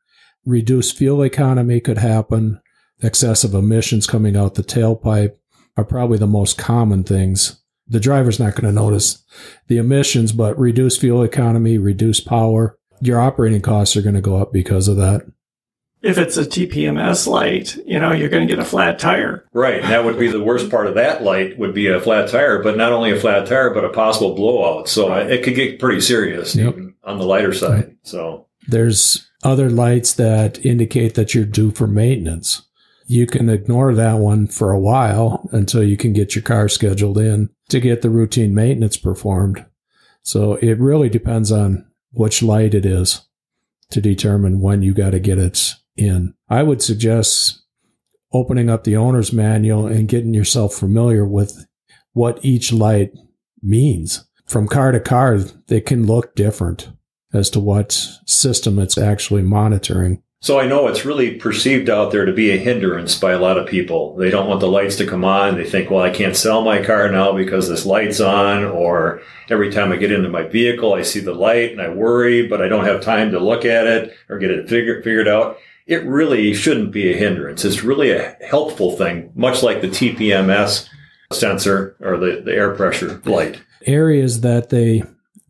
Reduced 0.45 0.97
fuel 0.97 1.23
economy 1.23 1.81
could 1.81 1.99
happen. 1.99 2.61
Excessive 3.03 3.55
emissions 3.55 4.07
coming 4.07 4.37
out 4.37 4.55
the 4.55 4.63
tailpipe 4.63 5.37
are 5.77 5.85
probably 5.85 6.19
the 6.19 6.27
most 6.27 6.59
common 6.59 7.05
things. 7.05 7.61
The 7.87 8.01
driver's 8.01 8.41
not 8.41 8.55
going 8.55 8.65
to 8.65 8.73
notice 8.73 9.23
the 9.69 9.77
emissions, 9.77 10.33
but 10.33 10.59
reduced 10.59 11.01
fuel 11.01 11.23
economy, 11.23 11.77
reduced 11.77 12.27
power, 12.27 12.79
your 13.01 13.21
operating 13.21 13.61
costs 13.61 13.97
are 13.97 14.03
going 14.03 14.15
to 14.15 14.21
go 14.21 14.37
up 14.37 14.53
because 14.53 14.89
of 14.89 14.97
that. 14.97 15.27
If 16.03 16.19
it's 16.19 16.37
a 16.37 16.45
TPMS 16.45 17.27
light, 17.27 17.77
you 17.87 17.99
know, 17.99 18.13
you're 18.13 18.29
going 18.29 18.47
to 18.47 18.53
get 18.53 18.63
a 18.63 18.65
flat 18.67 18.99
tire. 18.99 19.49
Right. 19.55 19.81
And 19.81 19.91
that 19.91 20.05
would 20.05 20.19
be 20.19 20.29
the 20.29 20.43
worst 20.43 20.71
part 20.71 20.87
of 20.87 20.97
that 20.97 21.23
light 21.23 21.59
would 21.59 21.73
be 21.73 21.87
a 21.87 21.99
flat 21.99 22.29
tire, 22.29 22.63
but 22.63 22.77
not 22.77 22.93
only 22.93 23.11
a 23.11 23.19
flat 23.19 23.47
tire, 23.47 23.71
but 23.73 23.87
a 23.87 23.89
possible 23.89 24.35
blowout. 24.35 24.87
So 24.87 25.09
right. 25.09 25.31
it 25.31 25.43
could 25.43 25.55
get 25.55 25.81
pretty 25.81 26.03
serious 26.03 26.55
yep. 26.55 26.77
on 27.05 27.19
the 27.19 27.25
lighter 27.25 27.55
side. 27.55 27.97
So 28.03 28.49
there's 28.69 29.27
other 29.43 29.71
lights 29.71 30.13
that 30.15 30.65
indicate 30.65 31.15
that 31.15 31.35
you're 31.35 31.47
due 31.47 31.71
for 31.71 31.87
maintenance. 31.87 32.63
You 33.07 33.27
can 33.27 33.49
ignore 33.49 33.95
that 33.95 34.19
one 34.19 34.47
for 34.47 34.73
a 34.73 34.79
while 34.79 35.49
until 35.53 35.83
you 35.83 35.97
can 35.97 36.13
get 36.13 36.35
your 36.35 36.43
car 36.43 36.69
scheduled 36.69 37.19
in 37.19 37.49
to 37.69 37.81
get 37.81 38.03
the 38.03 38.11
routine 38.11 38.55
maintenance 38.55 38.99
performed. 38.99 39.65
So 40.23 40.55
it 40.57 40.79
really 40.79 41.09
depends 41.09 41.53
on 41.53 41.87
which 42.15 42.43
light 42.43 42.75
it 42.75 42.87
is 42.87 43.27
to 43.91 44.01
determine 44.01 44.61
when 44.61 44.83
you 44.83 44.95
got 44.95 45.11
to 45.11 45.21
get 45.21 45.39
it 45.39 45.75
in. 45.97 46.35
I 46.49 46.63
would 46.63 46.83
suggest 46.83 47.63
opening 48.33 48.69
up 48.69 48.85
the 48.85 48.97
owner's 48.97 49.33
manual 49.33 49.87
and 49.87 50.09
getting 50.09 50.35
yourself 50.35 50.75
familiar 50.75 51.25
with 51.25 51.67
what 52.13 52.45
each 52.45 52.73
light 52.73 53.13
means. 53.63 54.27
From 54.47 54.67
car 54.67 54.93
to 54.93 55.01
car, 55.01 55.39
they 55.69 55.81
can 55.81 56.07
look 56.07 56.35
different 56.35 56.91
as 57.33 57.49
to 57.51 57.61
what 57.61 57.93
system 58.27 58.79
it's 58.79 58.99
actually 58.99 59.43
monitoring. 59.43 60.23
So 60.45 60.61
I 60.61 60.67
know 60.67 60.89
it's 60.89 61.07
really 61.07 61.37
perceived 61.37 61.89
out 61.89 62.13
there 62.13 62.27
to 62.27 62.33
be 62.35 62.51
a 62.51 62.59
hindrance 62.59 63.19
by 63.19 63.33
a 63.33 63.39
lot 63.39 63.57
of 63.57 63.67
people. 63.67 64.15
They 64.17 64.29
don't 64.29 64.47
want 64.47 64.61
the 64.61 64.69
lights 64.69 64.97
to 64.97 65.07
come 65.07 65.25
on. 65.25 65.55
They 65.55 65.65
think, 65.65 65.91
well, 65.91 66.03
I 66.03 66.11
can't 66.11 66.37
sell 66.37 66.61
my 66.61 66.85
car 66.85 67.11
now 67.11 67.33
because 67.33 67.67
this 67.67 67.87
light's 67.87 68.21
on, 68.21 68.63
or 68.63 69.23
every 69.49 69.73
time 69.73 69.91
I 69.91 69.97
get 69.97 70.13
into 70.13 70.29
my 70.29 70.43
vehicle, 70.43 70.93
I 70.93 71.01
see 71.01 71.21
the 71.21 71.33
light 71.33 71.73
and 71.73 71.81
I 71.81 71.89
worry, 71.89 72.47
but 72.47 72.61
I 72.61 72.69
don't 72.69 72.85
have 72.85 73.01
time 73.01 73.31
to 73.31 73.41
look 73.41 73.65
at 73.65 73.87
it 73.87 74.15
or 74.29 74.37
get 74.37 74.51
it 74.51 74.69
figured, 74.69 75.03
figured 75.03 75.29
out. 75.29 75.57
It 75.87 76.05
really 76.05 76.53
shouldn't 76.53 76.93
be 76.93 77.11
a 77.11 77.17
hindrance. 77.17 77.65
It's 77.65 77.83
really 77.83 78.11
a 78.11 78.37
helpful 78.47 78.99
thing, 78.99 79.33
much 79.35 79.63
like 79.63 79.81
the 79.81 79.89
TPMS 79.89 80.91
sensor 81.33 81.97
or 82.01 82.19
the, 82.19 82.43
the 82.45 82.53
air 82.53 82.75
pressure 82.75 83.19
light. 83.25 83.63
Areas 83.87 84.43
that 84.43 84.69
they 84.69 85.05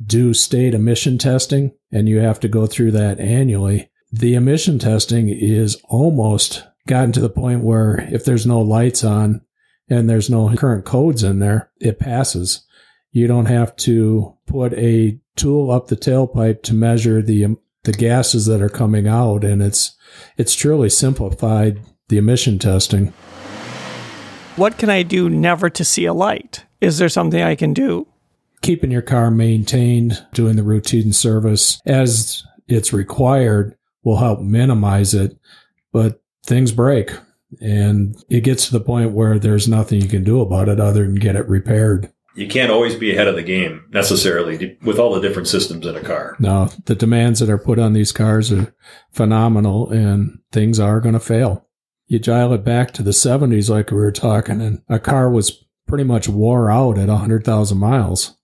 do 0.06 0.32
state 0.32 0.72
emission 0.72 1.18
testing, 1.18 1.72
and 1.90 2.08
you 2.08 2.20
have 2.20 2.38
to 2.38 2.48
go 2.48 2.68
through 2.68 2.92
that 2.92 3.18
annually 3.18 3.90
the 4.16 4.34
emission 4.34 4.78
testing 4.78 5.28
is 5.28 5.76
almost 5.88 6.64
gotten 6.86 7.10
to 7.10 7.20
the 7.20 7.28
point 7.28 7.64
where 7.64 8.08
if 8.12 8.24
there's 8.24 8.46
no 8.46 8.60
lights 8.60 9.02
on 9.02 9.40
and 9.88 10.08
there's 10.08 10.30
no 10.30 10.54
current 10.54 10.84
codes 10.84 11.24
in 11.24 11.40
there, 11.40 11.70
it 11.80 11.98
passes. 11.98 12.64
You 13.10 13.26
don't 13.26 13.46
have 13.46 13.74
to 13.76 14.36
put 14.46 14.72
a 14.74 15.18
tool 15.34 15.72
up 15.72 15.88
the 15.88 15.96
tailpipe 15.96 16.62
to 16.62 16.74
measure 16.74 17.22
the 17.22 17.56
the 17.82 17.92
gases 17.92 18.46
that 18.46 18.62
are 18.62 18.70
coming 18.70 19.08
out, 19.08 19.42
and 19.42 19.60
it's 19.60 19.96
it's 20.38 20.54
truly 20.54 20.88
simplified 20.88 21.80
the 22.08 22.16
emission 22.16 22.58
testing. 22.58 23.12
What 24.56 24.78
can 24.78 24.90
I 24.90 25.02
do 25.02 25.28
never 25.28 25.68
to 25.70 25.84
see 25.84 26.04
a 26.04 26.14
light? 26.14 26.64
Is 26.80 26.98
there 26.98 27.08
something 27.08 27.42
I 27.42 27.56
can 27.56 27.74
do? 27.74 28.06
Keeping 28.62 28.92
your 28.92 29.02
car 29.02 29.30
maintained, 29.32 30.24
doing 30.32 30.54
the 30.54 30.62
routine 30.62 31.12
service 31.12 31.80
as 31.84 32.44
it's 32.68 32.92
required 32.92 33.76
will 34.04 34.18
help 34.18 34.40
minimize 34.40 35.14
it. 35.14 35.36
But 35.92 36.22
things 36.44 36.72
break 36.72 37.10
and 37.60 38.16
it 38.28 38.42
gets 38.42 38.66
to 38.66 38.72
the 38.72 38.84
point 38.84 39.12
where 39.12 39.38
there's 39.38 39.68
nothing 39.68 40.00
you 40.00 40.08
can 40.08 40.24
do 40.24 40.40
about 40.40 40.68
it 40.68 40.80
other 40.80 41.04
than 41.04 41.14
get 41.14 41.36
it 41.36 41.48
repaired. 41.48 42.10
You 42.34 42.48
can't 42.48 42.72
always 42.72 42.96
be 42.96 43.12
ahead 43.12 43.28
of 43.28 43.36
the 43.36 43.42
game 43.42 43.84
necessarily 43.90 44.76
with 44.82 44.98
all 44.98 45.14
the 45.14 45.20
different 45.20 45.46
systems 45.46 45.86
in 45.86 45.94
a 45.94 46.00
car. 46.00 46.36
No, 46.40 46.68
the 46.86 46.96
demands 46.96 47.38
that 47.38 47.50
are 47.50 47.58
put 47.58 47.78
on 47.78 47.92
these 47.92 48.10
cars 48.10 48.50
are 48.50 48.74
phenomenal 49.12 49.88
and 49.90 50.40
things 50.50 50.80
are 50.80 51.00
going 51.00 51.14
to 51.14 51.20
fail. 51.20 51.68
You 52.06 52.18
dial 52.18 52.52
it 52.52 52.64
back 52.64 52.90
to 52.92 53.02
the 53.02 53.12
70s, 53.12 53.70
like 53.70 53.90
we 53.90 53.96
were 53.96 54.12
talking, 54.12 54.60
and 54.60 54.82
a 54.88 54.98
car 54.98 55.30
was 55.30 55.64
pretty 55.86 56.04
much 56.04 56.28
wore 56.28 56.70
out 56.70 56.98
at 56.98 57.08
100,000 57.08 57.78
miles. 57.78 58.36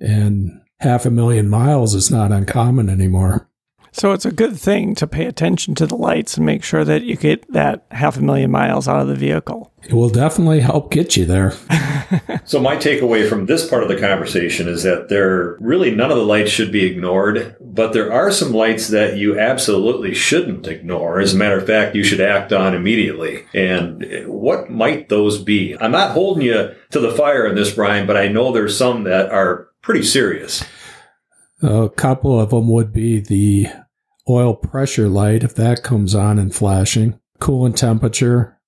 And 0.00 0.60
half 0.80 1.06
a 1.06 1.10
million 1.10 1.48
miles 1.48 1.94
is 1.94 2.10
not 2.10 2.32
uncommon 2.32 2.90
anymore. 2.90 3.48
So 3.94 4.12
it's 4.12 4.24
a 4.24 4.32
good 4.32 4.56
thing 4.56 4.94
to 4.96 5.06
pay 5.06 5.26
attention 5.26 5.74
to 5.76 5.86
the 5.86 5.96
lights 5.96 6.38
and 6.38 6.46
make 6.46 6.64
sure 6.64 6.82
that 6.82 7.02
you 7.02 7.14
get 7.14 7.52
that 7.52 7.84
half 7.90 8.16
a 8.16 8.22
million 8.22 8.50
miles 8.50 8.88
out 8.88 9.02
of 9.02 9.08
the 9.08 9.14
vehicle. 9.14 9.70
It 9.82 9.92
will 9.92 10.08
definitely 10.08 10.60
help 10.60 10.90
get 10.90 11.14
you 11.14 11.26
there. 11.26 11.50
so 12.44 12.58
my 12.58 12.76
takeaway 12.76 13.28
from 13.28 13.44
this 13.44 13.68
part 13.68 13.82
of 13.82 13.90
the 13.90 14.00
conversation 14.00 14.66
is 14.66 14.82
that 14.84 15.10
there 15.10 15.56
really 15.60 15.94
none 15.94 16.10
of 16.10 16.16
the 16.16 16.24
lights 16.24 16.50
should 16.50 16.72
be 16.72 16.86
ignored, 16.86 17.54
but 17.60 17.92
there 17.92 18.10
are 18.10 18.30
some 18.30 18.52
lights 18.52 18.88
that 18.88 19.18
you 19.18 19.38
absolutely 19.38 20.14
shouldn't 20.14 20.66
ignore. 20.66 21.20
As 21.20 21.34
a 21.34 21.36
matter 21.36 21.58
of 21.58 21.66
fact, 21.66 21.94
you 21.94 22.02
should 22.02 22.20
act 22.20 22.52
on 22.52 22.74
immediately. 22.74 23.44
And 23.52 24.26
what 24.26 24.70
might 24.70 25.10
those 25.10 25.42
be? 25.42 25.76
I'm 25.78 25.92
not 25.92 26.12
holding 26.12 26.44
you 26.44 26.74
to 26.92 26.98
the 26.98 27.12
fire 27.12 27.46
in 27.46 27.56
this, 27.56 27.74
Brian, 27.74 28.06
but 28.06 28.16
I 28.16 28.28
know 28.28 28.52
there's 28.52 28.76
some 28.76 29.04
that 29.04 29.30
are 29.30 29.68
pretty 29.82 30.02
serious. 30.02 30.64
A 31.62 31.88
couple 31.88 32.40
of 32.40 32.50
them 32.50 32.68
would 32.68 32.92
be 32.92 33.20
the 33.20 33.68
oil 34.28 34.54
pressure 34.54 35.08
light, 35.08 35.42
if 35.42 35.54
that 35.54 35.82
comes 35.82 36.14
on 36.14 36.38
and 36.38 36.54
flashing, 36.54 37.18
coolant 37.40 37.76
temperature, 37.76 38.60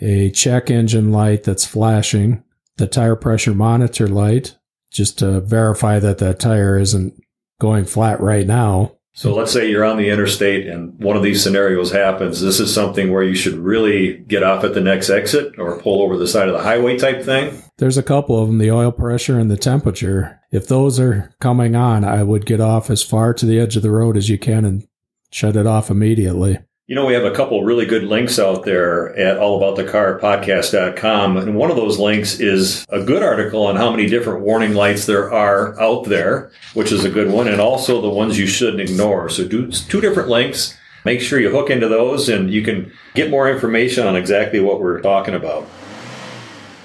a 0.00 0.30
check 0.30 0.70
engine 0.70 1.10
light 1.10 1.44
that's 1.44 1.66
flashing, 1.66 2.44
the 2.76 2.86
tire 2.86 3.16
pressure 3.16 3.54
monitor 3.54 4.06
light, 4.06 4.56
just 4.90 5.18
to 5.18 5.40
verify 5.40 5.98
that 5.98 6.18
that 6.18 6.38
tire 6.38 6.78
isn't 6.78 7.14
going 7.60 7.84
flat 7.84 8.20
right 8.20 8.46
now. 8.46 8.94
So 9.12 9.34
let's 9.34 9.50
say 9.50 9.68
you're 9.68 9.84
on 9.84 9.96
the 9.96 10.10
interstate 10.10 10.68
and 10.68 10.96
one 11.00 11.16
of 11.16 11.24
these 11.24 11.42
scenarios 11.42 11.90
happens. 11.90 12.40
This 12.40 12.60
is 12.60 12.72
something 12.72 13.12
where 13.12 13.24
you 13.24 13.34
should 13.34 13.54
really 13.54 14.18
get 14.18 14.44
off 14.44 14.62
at 14.62 14.74
the 14.74 14.80
next 14.80 15.10
exit 15.10 15.58
or 15.58 15.80
pull 15.80 16.02
over 16.02 16.16
the 16.16 16.28
side 16.28 16.46
of 16.46 16.54
the 16.54 16.62
highway 16.62 16.96
type 16.96 17.24
thing. 17.24 17.60
There's 17.78 17.98
a 17.98 18.02
couple 18.04 18.40
of 18.40 18.46
them, 18.46 18.58
the 18.58 18.70
oil 18.70 18.92
pressure 18.92 19.36
and 19.36 19.50
the 19.50 19.56
temperature. 19.56 20.37
If 20.50 20.66
those 20.66 20.98
are 20.98 21.34
coming 21.40 21.76
on, 21.76 22.04
I 22.04 22.22
would 22.22 22.46
get 22.46 22.60
off 22.60 22.88
as 22.90 23.02
far 23.02 23.34
to 23.34 23.44
the 23.44 23.60
edge 23.60 23.76
of 23.76 23.82
the 23.82 23.90
road 23.90 24.16
as 24.16 24.30
you 24.30 24.38
can 24.38 24.64
and 24.64 24.88
shut 25.30 25.56
it 25.56 25.66
off 25.66 25.90
immediately. 25.90 26.58
You 26.86 26.94
know, 26.94 27.04
we 27.04 27.12
have 27.12 27.24
a 27.24 27.34
couple 27.34 27.64
really 27.64 27.84
good 27.84 28.04
links 28.04 28.38
out 28.38 28.64
there 28.64 29.14
at 29.14 29.36
allaboutthecarpodcast.com. 29.36 31.36
And 31.36 31.54
one 31.54 31.70
of 31.70 31.76
those 31.76 31.98
links 31.98 32.40
is 32.40 32.86
a 32.88 33.02
good 33.02 33.22
article 33.22 33.66
on 33.66 33.76
how 33.76 33.90
many 33.90 34.08
different 34.08 34.40
warning 34.40 34.72
lights 34.72 35.04
there 35.04 35.30
are 35.30 35.78
out 35.78 36.04
there, 36.04 36.50
which 36.72 36.90
is 36.90 37.04
a 37.04 37.10
good 37.10 37.30
one, 37.30 37.46
and 37.46 37.60
also 37.60 38.00
the 38.00 38.08
ones 38.08 38.38
you 38.38 38.46
shouldn't 38.46 38.80
ignore. 38.80 39.28
So 39.28 39.46
do 39.46 39.70
two 39.70 40.00
different 40.00 40.30
links. 40.30 40.78
Make 41.04 41.20
sure 41.20 41.38
you 41.38 41.50
hook 41.50 41.68
into 41.68 41.88
those 41.88 42.30
and 42.30 42.50
you 42.50 42.62
can 42.62 42.90
get 43.14 43.30
more 43.30 43.50
information 43.50 44.06
on 44.06 44.16
exactly 44.16 44.60
what 44.60 44.80
we're 44.80 45.02
talking 45.02 45.34
about. 45.34 45.68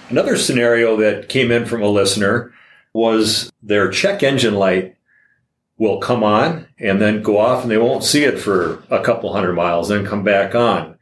Another 0.10 0.38
scenario 0.38 0.98
that 0.98 1.29
came 1.29 1.50
in 1.50 1.65
from 1.65 1.82
a 1.82 1.88
listener 1.88 2.53
was 2.93 3.51
their 3.62 3.89
check 3.89 4.23
engine 4.23 4.55
light 4.55 4.95
will 5.77 5.97
come 5.97 6.23
on 6.23 6.67
and 6.79 7.01
then 7.01 7.23
go 7.23 7.38
off 7.38 7.63
and 7.63 7.71
they 7.71 7.77
won't 7.77 8.03
see 8.03 8.23
it 8.23 8.39
for 8.39 8.83
a 8.89 9.03
couple 9.03 9.33
hundred 9.33 9.53
miles, 9.53 9.89
then 9.89 10.05
come 10.05 10.23
back 10.23 10.55
on. 10.55 10.97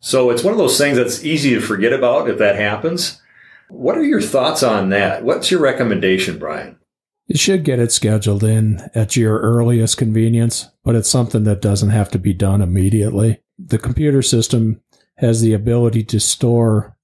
So 0.00 0.30
it's 0.30 0.44
one 0.44 0.52
of 0.52 0.58
those 0.58 0.78
things 0.78 0.96
that's 0.96 1.24
easy 1.24 1.54
to 1.54 1.60
forget 1.60 1.92
about 1.92 2.28
if 2.28 2.38
that 2.38 2.56
happens. 2.56 3.20
What 3.68 3.96
are 3.96 4.04
your 4.04 4.20
thoughts 4.20 4.62
on 4.62 4.90
that? 4.90 5.24
What's 5.24 5.50
your 5.50 5.60
recommendation, 5.60 6.38
Brian? 6.38 6.78
You 7.26 7.38
should 7.38 7.64
get 7.64 7.78
it 7.78 7.92
scheduled 7.92 8.42
in 8.42 8.90
at 8.94 9.14
your 9.14 9.38
earliest 9.38 9.96
convenience, 9.96 10.68
but 10.82 10.96
it's 10.96 11.08
something 11.08 11.44
that 11.44 11.62
doesn't 11.62 11.90
have 11.90 12.10
to 12.10 12.18
be 12.18 12.34
done 12.34 12.60
immediately. 12.60 13.40
The 13.58 13.78
computer 13.78 14.20
system 14.20 14.80
has 15.16 15.40
the 15.40 15.52
ability 15.52 16.02
to 16.04 16.18
store 16.18 16.96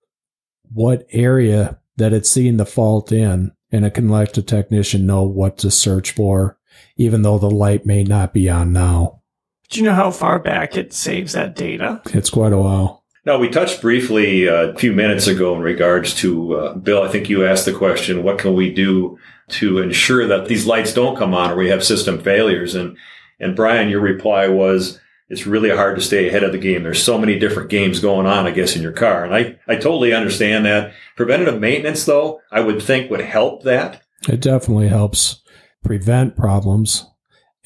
what 0.72 1.06
area 1.10 1.78
that 1.96 2.12
it's 2.12 2.30
seen 2.30 2.56
the 2.56 2.66
fault 2.66 3.12
in, 3.12 3.52
and 3.70 3.84
it 3.84 3.94
can 3.94 4.08
let 4.08 4.32
the 4.34 4.42
technician 4.42 5.06
know 5.06 5.22
what 5.22 5.58
to 5.58 5.70
search 5.70 6.12
for 6.12 6.56
even 6.96 7.22
though 7.22 7.38
the 7.38 7.50
light 7.50 7.86
may 7.86 8.02
not 8.02 8.32
be 8.32 8.48
on 8.48 8.72
now. 8.72 9.20
Do 9.68 9.80
you 9.80 9.86
know 9.86 9.94
how 9.94 10.10
far 10.10 10.38
back 10.38 10.76
it 10.76 10.92
saves 10.92 11.32
that 11.32 11.56
data? 11.56 12.00
It's 12.06 12.30
quite 12.30 12.52
a 12.52 12.58
while. 12.58 13.04
Now, 13.24 13.38
we 13.38 13.48
touched 13.48 13.80
briefly 13.80 14.48
uh, 14.48 14.68
a 14.68 14.74
few 14.76 14.92
minutes 14.92 15.26
ago 15.26 15.54
in 15.56 15.60
regards 15.60 16.14
to 16.16 16.54
uh, 16.54 16.74
Bill. 16.74 17.02
I 17.02 17.08
think 17.08 17.28
you 17.28 17.44
asked 17.44 17.64
the 17.64 17.72
question, 17.72 18.22
what 18.22 18.38
can 18.38 18.54
we 18.54 18.72
do 18.72 19.18
to 19.48 19.80
ensure 19.80 20.26
that 20.28 20.46
these 20.46 20.66
lights 20.66 20.94
don't 20.94 21.16
come 21.16 21.34
on 21.34 21.50
or 21.50 21.56
we 21.56 21.68
have 21.68 21.82
system 21.82 22.22
failures? 22.22 22.76
And 22.76 22.96
And 23.40 23.56
Brian, 23.56 23.88
your 23.88 24.00
reply 24.00 24.46
was, 24.46 25.00
it's 25.28 25.46
really 25.46 25.70
hard 25.70 25.96
to 25.96 26.02
stay 26.02 26.28
ahead 26.28 26.44
of 26.44 26.52
the 26.52 26.58
game. 26.58 26.82
There's 26.82 27.02
so 27.02 27.18
many 27.18 27.38
different 27.38 27.68
games 27.68 28.00
going 28.00 28.26
on, 28.26 28.46
I 28.46 28.52
guess, 28.52 28.76
in 28.76 28.82
your 28.82 28.92
car. 28.92 29.24
And 29.24 29.34
I, 29.34 29.58
I 29.66 29.74
totally 29.74 30.12
understand 30.12 30.64
that. 30.66 30.92
Preventative 31.16 31.60
maintenance, 31.60 32.04
though, 32.04 32.40
I 32.52 32.60
would 32.60 32.80
think 32.82 33.10
would 33.10 33.20
help 33.20 33.64
that. 33.64 34.02
It 34.28 34.40
definitely 34.40 34.88
helps 34.88 35.42
prevent 35.84 36.36
problems. 36.36 37.06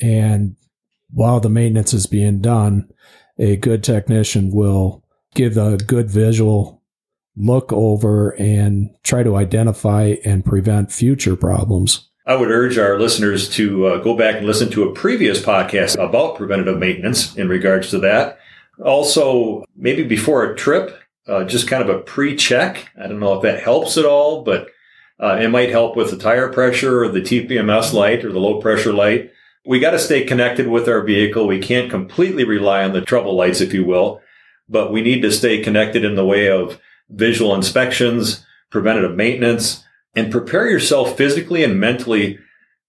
And 0.01 0.57
while 1.11 1.41
the 1.41 1.51
maintenance 1.51 1.93
is 1.93 2.07
being 2.07 2.41
done, 2.41 2.89
a 3.39 3.57
good 3.57 3.85
technician 3.85 4.51
will 4.51 5.05
give 5.35 5.57
a 5.57 5.77
good 5.77 6.11
visual 6.11 6.83
look 7.37 7.73
over 7.73 8.31
and 8.39 8.91
try 9.03 9.23
to 9.23 9.37
identify 9.37 10.17
and 10.25 10.45
prevent 10.45 10.93
future 10.93 11.37
problems. 11.37 12.10
I 12.31 12.37
would 12.37 12.53
urge 12.53 12.79
our 12.79 12.97
listeners 12.97 13.49
to 13.57 13.87
uh, 13.87 13.97
go 13.97 14.17
back 14.17 14.37
and 14.37 14.47
listen 14.47 14.71
to 14.71 14.85
a 14.85 14.93
previous 14.93 15.43
podcast 15.43 16.01
about 16.01 16.37
preventative 16.37 16.79
maintenance 16.79 17.35
in 17.35 17.49
regards 17.49 17.91
to 17.91 17.99
that. 17.99 18.39
Also, 18.85 19.65
maybe 19.75 20.05
before 20.05 20.45
a 20.45 20.55
trip, 20.55 20.97
uh, 21.27 21.43
just 21.43 21.67
kind 21.67 21.83
of 21.83 21.89
a 21.89 21.99
pre 21.99 22.37
check. 22.37 22.89
I 22.97 23.09
don't 23.09 23.19
know 23.19 23.35
if 23.35 23.43
that 23.43 23.65
helps 23.65 23.99
at 23.99 24.05
all, 24.05 24.45
but 24.45 24.69
uh, 25.19 25.39
it 25.41 25.49
might 25.49 25.71
help 25.71 25.97
with 25.97 26.13
the 26.13 26.17
tire 26.17 26.53
pressure 26.53 27.03
or 27.03 27.09
the 27.09 27.21
TPMS 27.21 27.93
light 27.93 28.25
or 28.25 28.31
the 28.31 28.39
low 28.39 28.61
pressure 28.61 28.93
light. 28.93 29.33
We 29.67 29.81
got 29.81 29.91
to 29.91 29.99
stay 29.99 30.23
connected 30.23 30.69
with 30.69 30.89
our 30.89 31.03
vehicle. 31.03 31.49
We 31.49 31.59
can't 31.59 31.91
completely 31.91 32.45
rely 32.45 32.85
on 32.85 32.93
the 32.93 33.01
trouble 33.01 33.35
lights, 33.35 33.61
if 33.61 33.75
you 33.75 33.85
will, 33.85 34.21
but 34.69 34.93
we 34.93 35.03
need 35.03 35.23
to 35.23 35.33
stay 35.33 35.65
connected 35.65 36.05
in 36.05 36.15
the 36.15 36.25
way 36.25 36.49
of 36.49 36.79
visual 37.09 37.57
inspections, 37.57 38.47
preventative 38.71 39.17
maintenance, 39.17 39.85
and 40.15 40.33
prepare 40.33 40.69
yourself 40.69 41.17
physically 41.17 41.63
and 41.65 41.79
mentally 41.79 42.39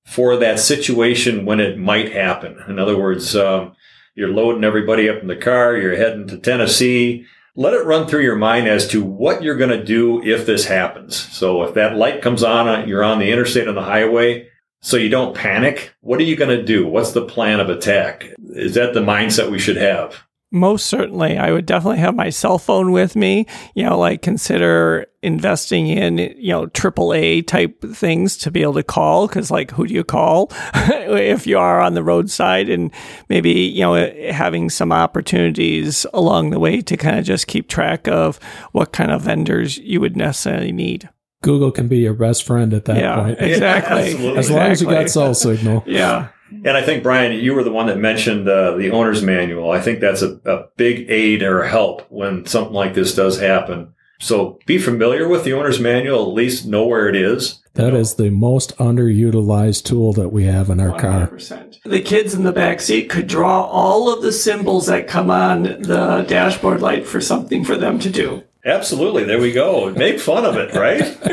for 0.06 0.38
that 0.38 0.60
situation 0.60 1.46
when 1.46 1.60
it 1.60 1.78
might 1.78 2.12
happen. 2.12 2.58
In 2.68 2.80
other 2.80 2.98
words, 2.98 3.36
um, 3.36 3.76
you're 4.16 4.34
loading 4.34 4.64
everybody 4.64 5.10
up 5.10 5.22
in 5.22 5.28
the 5.28 5.36
car, 5.36 5.78
you're 5.78 5.96
heading 5.96 6.28
to 6.28 6.38
Tennessee. 6.38 7.26
Let 7.56 7.74
it 7.74 7.86
run 7.86 8.08
through 8.08 8.24
your 8.24 8.36
mind 8.36 8.68
as 8.68 8.88
to 8.90 9.04
what 9.04 9.44
you're 9.44 9.58
going 9.58 9.78
to 9.78 9.84
do 9.84 10.24
if 10.24 10.46
this 10.46 10.66
happens. 10.66 11.16
So 11.16 11.64
if 11.64 11.74
that 11.76 11.98
light 11.98 12.22
comes 12.22 12.44
on, 12.44 12.68
uh, 12.68 12.86
you're 12.86 13.04
on 13.04 13.20
the 13.20 13.32
interstate 13.32 13.68
on 13.68 13.76
the 13.76 13.84
highway, 13.84 14.48
so 14.82 14.98
you 14.98 15.10
don't 15.10 15.36
panic. 15.36 15.94
What 16.02 16.20
are 16.20 16.24
you 16.24 16.36
going 16.36 16.58
to 16.58 16.64
do? 16.64 16.88
What's 16.88 17.12
the 17.12 17.26
plan 17.26 17.60
of 17.60 17.70
attack? 17.70 18.26
Is 18.50 18.76
that 18.76 18.94
the 18.94 19.02
mindset 19.02 19.52
we 19.52 19.60
should 19.60 19.78
have? 19.78 20.24
Most 20.54 20.88
certainly. 20.88 21.38
I 21.38 21.52
would 21.54 21.66
definitely 21.66 22.00
have 22.00 22.14
my 22.14 22.30
cell 22.30 22.58
phone 22.58 22.92
with 22.92 23.16
me, 23.16 23.46
you 23.74 23.86
know, 23.86 23.98
like 23.98 24.22
consider 24.22 25.08
investing 25.24 25.88
in, 25.88 26.18
you 26.18 26.50
know, 26.50 26.68
AAA 26.68 27.48
type 27.48 27.82
things 27.82 28.36
to 28.38 28.52
be 28.52 28.62
able 28.62 28.74
to 28.74 28.84
call. 28.84 29.30
Cause 29.30 29.50
like, 29.50 29.72
who 29.72 29.88
do 29.88 29.94
you 29.94 30.04
call 30.04 30.52
if 30.76 31.48
you 31.48 31.58
are 31.58 31.80
on 31.80 31.94
the 31.94 32.04
roadside 32.04 32.68
and 32.68 32.92
maybe, 33.30 33.52
you 33.52 33.82
know, 33.82 34.14
having 34.32 34.70
some 34.70 34.92
opportunities 34.92 36.06
along 36.14 36.50
the 36.50 36.60
way 36.60 36.82
to 36.82 36.98
kind 36.98 37.18
of 37.18 37.24
just 37.24 37.48
keep 37.48 37.70
track 37.70 38.10
of 38.10 38.38
what 38.74 38.92
kind 38.92 39.12
of 39.12 39.22
vendors 39.22 39.78
you 39.78 40.02
would 40.02 40.18
necessarily 40.18 40.74
need. 40.74 41.10
Google 41.44 41.72
can 41.72 41.88
be 41.88 42.00
your 42.00 42.14
best 42.14 42.44
friend 42.44 42.74
at 42.74 42.86
that 42.86 42.98
yeah, 42.98 43.16
point. 43.16 43.40
Exactly. 43.40 44.12
Yeah, 44.22 44.34
as 44.34 44.52
long 44.52 44.72
as 44.72 44.82
you 44.82 44.88
got 44.88 45.10
cell 45.10 45.34
signal. 45.34 45.84
yeah. 45.88 46.28
And 46.52 46.70
I 46.70 46.82
think, 46.84 47.04
Brian, 47.04 47.32
you 47.40 47.54
were 47.54 47.64
the 47.64 47.72
one 47.72 47.88
that 47.88 47.98
mentioned 47.98 48.48
uh, 48.48 48.76
the 48.76 48.92
owner's 48.92 49.24
manual. 49.24 49.72
I 49.72 49.80
think 49.80 50.00
that's 50.00 50.22
a, 50.22 50.40
a 50.46 50.68
big 50.76 51.10
aid 51.10 51.44
or 51.44 51.64
help 51.64 52.06
when 52.10 52.46
something 52.46 52.74
like 52.74 52.94
this 52.94 53.16
does 53.16 53.40
happen. 53.40 53.94
So 54.20 54.60
be 54.68 54.78
familiar 54.78 55.28
with 55.28 55.44
the 55.44 55.54
owner's 55.54 55.80
manual, 55.80 56.22
at 56.24 56.36
least 56.36 56.68
know 56.68 56.86
where 56.86 57.10
it 57.10 57.16
is. 57.16 57.60
That 57.74 57.94
is 57.94 58.16
the 58.16 58.30
most 58.30 58.78
underutilized 58.78 59.86
tool 59.86 60.14
that 60.14 60.30
we 60.30 60.44
have 60.44 60.70
in 60.70 60.80
our 60.80 61.00
100%. 61.00 61.50
car. 61.50 61.70
The 61.86 62.02
kids 62.02 62.34
in 62.34 62.44
the 62.44 62.52
back 62.52 62.82
seat 62.82 63.10
could 63.10 63.28
draw 63.28 63.64
all 63.64 64.14
of 64.14 64.22
the 64.22 64.32
symbols 64.32 64.88
that 64.88 65.08
come 65.08 65.32
on 65.32 65.64
the 65.64 66.26
dashboard 66.28 66.82
light 66.82 67.08
for 67.08 67.20
something 67.20 67.64
for 67.64 67.78
them 67.78 67.98
to 68.00 68.10
do. 68.10 68.44
Absolutely. 68.64 69.24
There 69.24 69.42
we 69.42 69.52
go. 69.52 69.90
Make 69.92 70.20
fun 70.20 70.46
of 70.46 70.56
it, 70.58 70.76
right? 70.76 71.18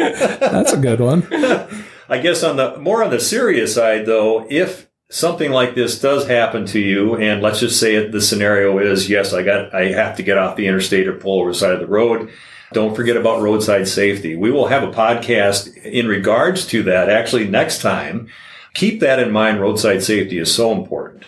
That's 0.41 0.73
a 0.73 0.79
good 0.79 1.01
one. 1.01 1.27
I 2.09 2.19
guess 2.19 2.43
on 2.43 2.57
the 2.57 2.79
more 2.79 3.05
on 3.05 3.11
the 3.11 3.21
serious 3.21 3.75
side 3.75 4.07
though, 4.07 4.47
if 4.49 4.88
something 5.11 5.51
like 5.51 5.75
this 5.75 6.01
does 6.01 6.27
happen 6.27 6.67
to 6.67 6.79
you, 6.79 7.17
and 7.17 7.43
let's 7.43 7.61
just 7.61 7.81
say 7.81 7.95
it, 7.95 8.13
the 8.13 8.21
scenario 8.21 8.79
is, 8.79 9.09
yes, 9.09 9.33
I 9.33 9.43
got, 9.43 9.75
I 9.75 9.87
have 9.93 10.17
to 10.17 10.23
get 10.23 10.39
off 10.39 10.57
the 10.57 10.67
interstate 10.67 11.09
or 11.09 11.15
pull 11.15 11.41
over 11.41 11.51
the 11.51 11.59
side 11.59 11.73
of 11.73 11.81
the 11.81 11.87
road. 11.87 12.31
Don't 12.73 12.95
forget 12.95 13.17
about 13.17 13.41
roadside 13.41 13.89
safety. 13.89 14.37
We 14.37 14.51
will 14.51 14.67
have 14.67 14.83
a 14.83 14.93
podcast 14.93 15.75
in 15.85 16.07
regards 16.07 16.67
to 16.67 16.83
that 16.83 17.09
actually 17.09 17.49
next 17.49 17.81
time. 17.81 18.29
Keep 18.75 19.01
that 19.01 19.19
in 19.19 19.33
mind. 19.33 19.61
Roadside 19.61 20.03
safety 20.03 20.39
is 20.39 20.55
so 20.55 20.73
important. 20.73 21.25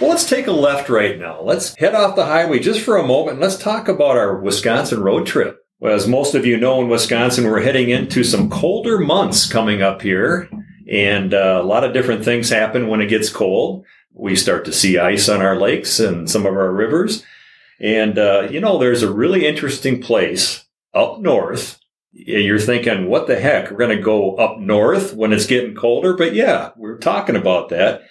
Well, 0.00 0.10
let's 0.10 0.28
take 0.28 0.46
a 0.46 0.52
left 0.52 0.88
right 0.88 1.18
now. 1.18 1.40
Let's 1.40 1.74
head 1.74 1.96
off 1.96 2.14
the 2.14 2.26
highway 2.26 2.60
just 2.60 2.82
for 2.82 2.96
a 2.96 3.06
moment. 3.06 3.40
Let's 3.40 3.56
talk 3.56 3.88
about 3.88 4.16
our 4.16 4.38
Wisconsin 4.38 5.02
road 5.02 5.26
trip. 5.26 5.66
Well, 5.80 5.94
as 5.94 6.06
most 6.06 6.36
of 6.36 6.46
you 6.46 6.56
know 6.56 6.80
in 6.80 6.88
Wisconsin, 6.88 7.44
we're 7.44 7.62
heading 7.62 7.90
into 7.90 8.22
some 8.22 8.48
colder 8.48 8.98
months 8.98 9.50
coming 9.50 9.82
up 9.82 10.00
here. 10.00 10.48
And 10.90 11.34
uh, 11.34 11.60
a 11.62 11.66
lot 11.66 11.84
of 11.84 11.92
different 11.92 12.24
things 12.24 12.48
happen 12.48 12.88
when 12.88 13.00
it 13.00 13.08
gets 13.08 13.28
cold. 13.30 13.84
We 14.12 14.36
start 14.36 14.64
to 14.66 14.72
see 14.72 14.98
ice 14.98 15.28
on 15.28 15.42
our 15.42 15.56
lakes 15.56 16.00
and 16.00 16.30
some 16.30 16.46
of 16.46 16.54
our 16.54 16.72
rivers. 16.72 17.24
And, 17.80 18.18
uh, 18.18 18.48
you 18.50 18.60
know, 18.60 18.78
there's 18.78 19.02
a 19.02 19.12
really 19.12 19.46
interesting 19.46 20.00
place 20.00 20.64
up 20.94 21.20
north. 21.20 21.78
You're 22.12 22.58
thinking, 22.58 23.08
what 23.08 23.26
the 23.26 23.38
heck? 23.38 23.70
We're 23.70 23.76
going 23.76 23.96
to 23.96 24.02
go 24.02 24.36
up 24.36 24.58
north 24.58 25.12
when 25.12 25.32
it's 25.32 25.46
getting 25.46 25.74
colder. 25.74 26.14
But 26.14 26.34
yeah, 26.34 26.70
we're 26.76 26.98
talking 26.98 27.36
about 27.36 27.68
that. 27.70 28.02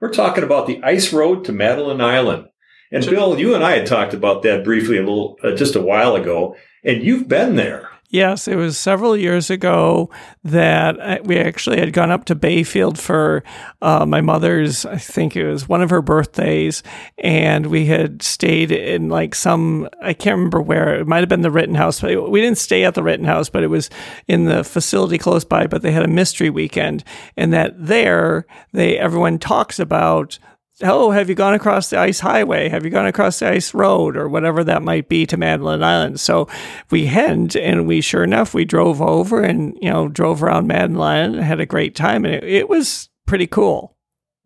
We're 0.00 0.12
talking 0.12 0.44
about 0.44 0.66
the 0.66 0.82
ice 0.82 1.12
road 1.12 1.44
to 1.46 1.52
Madeline 1.52 2.02
Island. 2.02 2.48
And 2.92 3.06
Bill, 3.06 3.38
you 3.38 3.54
and 3.54 3.64
I 3.64 3.78
had 3.78 3.86
talked 3.86 4.12
about 4.12 4.42
that 4.42 4.64
briefly 4.64 4.98
a 4.98 5.00
little, 5.00 5.38
uh, 5.42 5.52
just 5.52 5.74
a 5.74 5.80
while 5.80 6.14
ago, 6.14 6.56
and 6.84 7.02
you've 7.02 7.26
been 7.26 7.56
there. 7.56 7.88
Yes, 8.14 8.46
it 8.46 8.54
was 8.54 8.78
several 8.78 9.16
years 9.16 9.50
ago 9.50 10.08
that 10.44 11.26
we 11.26 11.36
actually 11.36 11.80
had 11.80 11.92
gone 11.92 12.12
up 12.12 12.26
to 12.26 12.36
Bayfield 12.36 12.96
for 12.96 13.42
uh, 13.82 14.06
my 14.06 14.20
mother's, 14.20 14.86
I 14.86 14.98
think 14.98 15.34
it 15.34 15.44
was 15.44 15.68
one 15.68 15.82
of 15.82 15.90
her 15.90 16.00
birthdays, 16.00 16.84
and 17.18 17.66
we 17.66 17.86
had 17.86 18.22
stayed 18.22 18.70
in 18.70 19.08
like 19.08 19.34
some, 19.34 19.88
I 20.00 20.12
can't 20.12 20.36
remember 20.36 20.62
where, 20.62 20.94
it 20.94 21.08
might 21.08 21.20
have 21.20 21.28
been 21.28 21.40
the 21.40 21.50
Rittenhouse. 21.50 22.02
But 22.02 22.30
We 22.30 22.40
didn't 22.40 22.58
stay 22.58 22.84
at 22.84 22.94
the 22.94 23.02
Rittenhouse, 23.02 23.48
but 23.48 23.64
it 23.64 23.66
was 23.66 23.90
in 24.28 24.44
the 24.44 24.62
facility 24.62 25.18
close 25.18 25.44
by, 25.44 25.66
but 25.66 25.82
they 25.82 25.90
had 25.90 26.04
a 26.04 26.08
mystery 26.08 26.50
weekend, 26.50 27.02
and 27.36 27.52
that 27.52 27.74
there, 27.76 28.46
they 28.72 28.96
everyone 28.96 29.40
talks 29.40 29.80
about 29.80 30.38
oh, 30.82 31.10
have 31.10 31.28
you 31.28 31.34
gone 31.34 31.54
across 31.54 31.90
the 31.90 31.98
ice 31.98 32.20
highway? 32.20 32.68
Have 32.68 32.84
you 32.84 32.90
gone 32.90 33.06
across 33.06 33.38
the 33.38 33.48
ice 33.48 33.74
road 33.74 34.16
or 34.16 34.28
whatever 34.28 34.64
that 34.64 34.82
might 34.82 35.08
be 35.08 35.26
to 35.26 35.36
Madeline 35.36 35.82
Island? 35.82 36.20
So 36.20 36.48
we 36.90 37.06
hadn't, 37.06 37.56
and 37.56 37.86
we 37.86 38.00
sure 38.00 38.24
enough, 38.24 38.54
we 38.54 38.64
drove 38.64 39.00
over 39.00 39.42
and, 39.42 39.76
you 39.80 39.90
know, 39.90 40.08
drove 40.08 40.42
around 40.42 40.66
Madeline 40.66 41.16
Island 41.16 41.34
and 41.36 41.44
had 41.44 41.60
a 41.60 41.66
great 41.66 41.94
time. 41.94 42.24
And 42.24 42.34
it, 42.34 42.44
it 42.44 42.68
was 42.68 43.08
pretty 43.26 43.46
cool. 43.46 43.96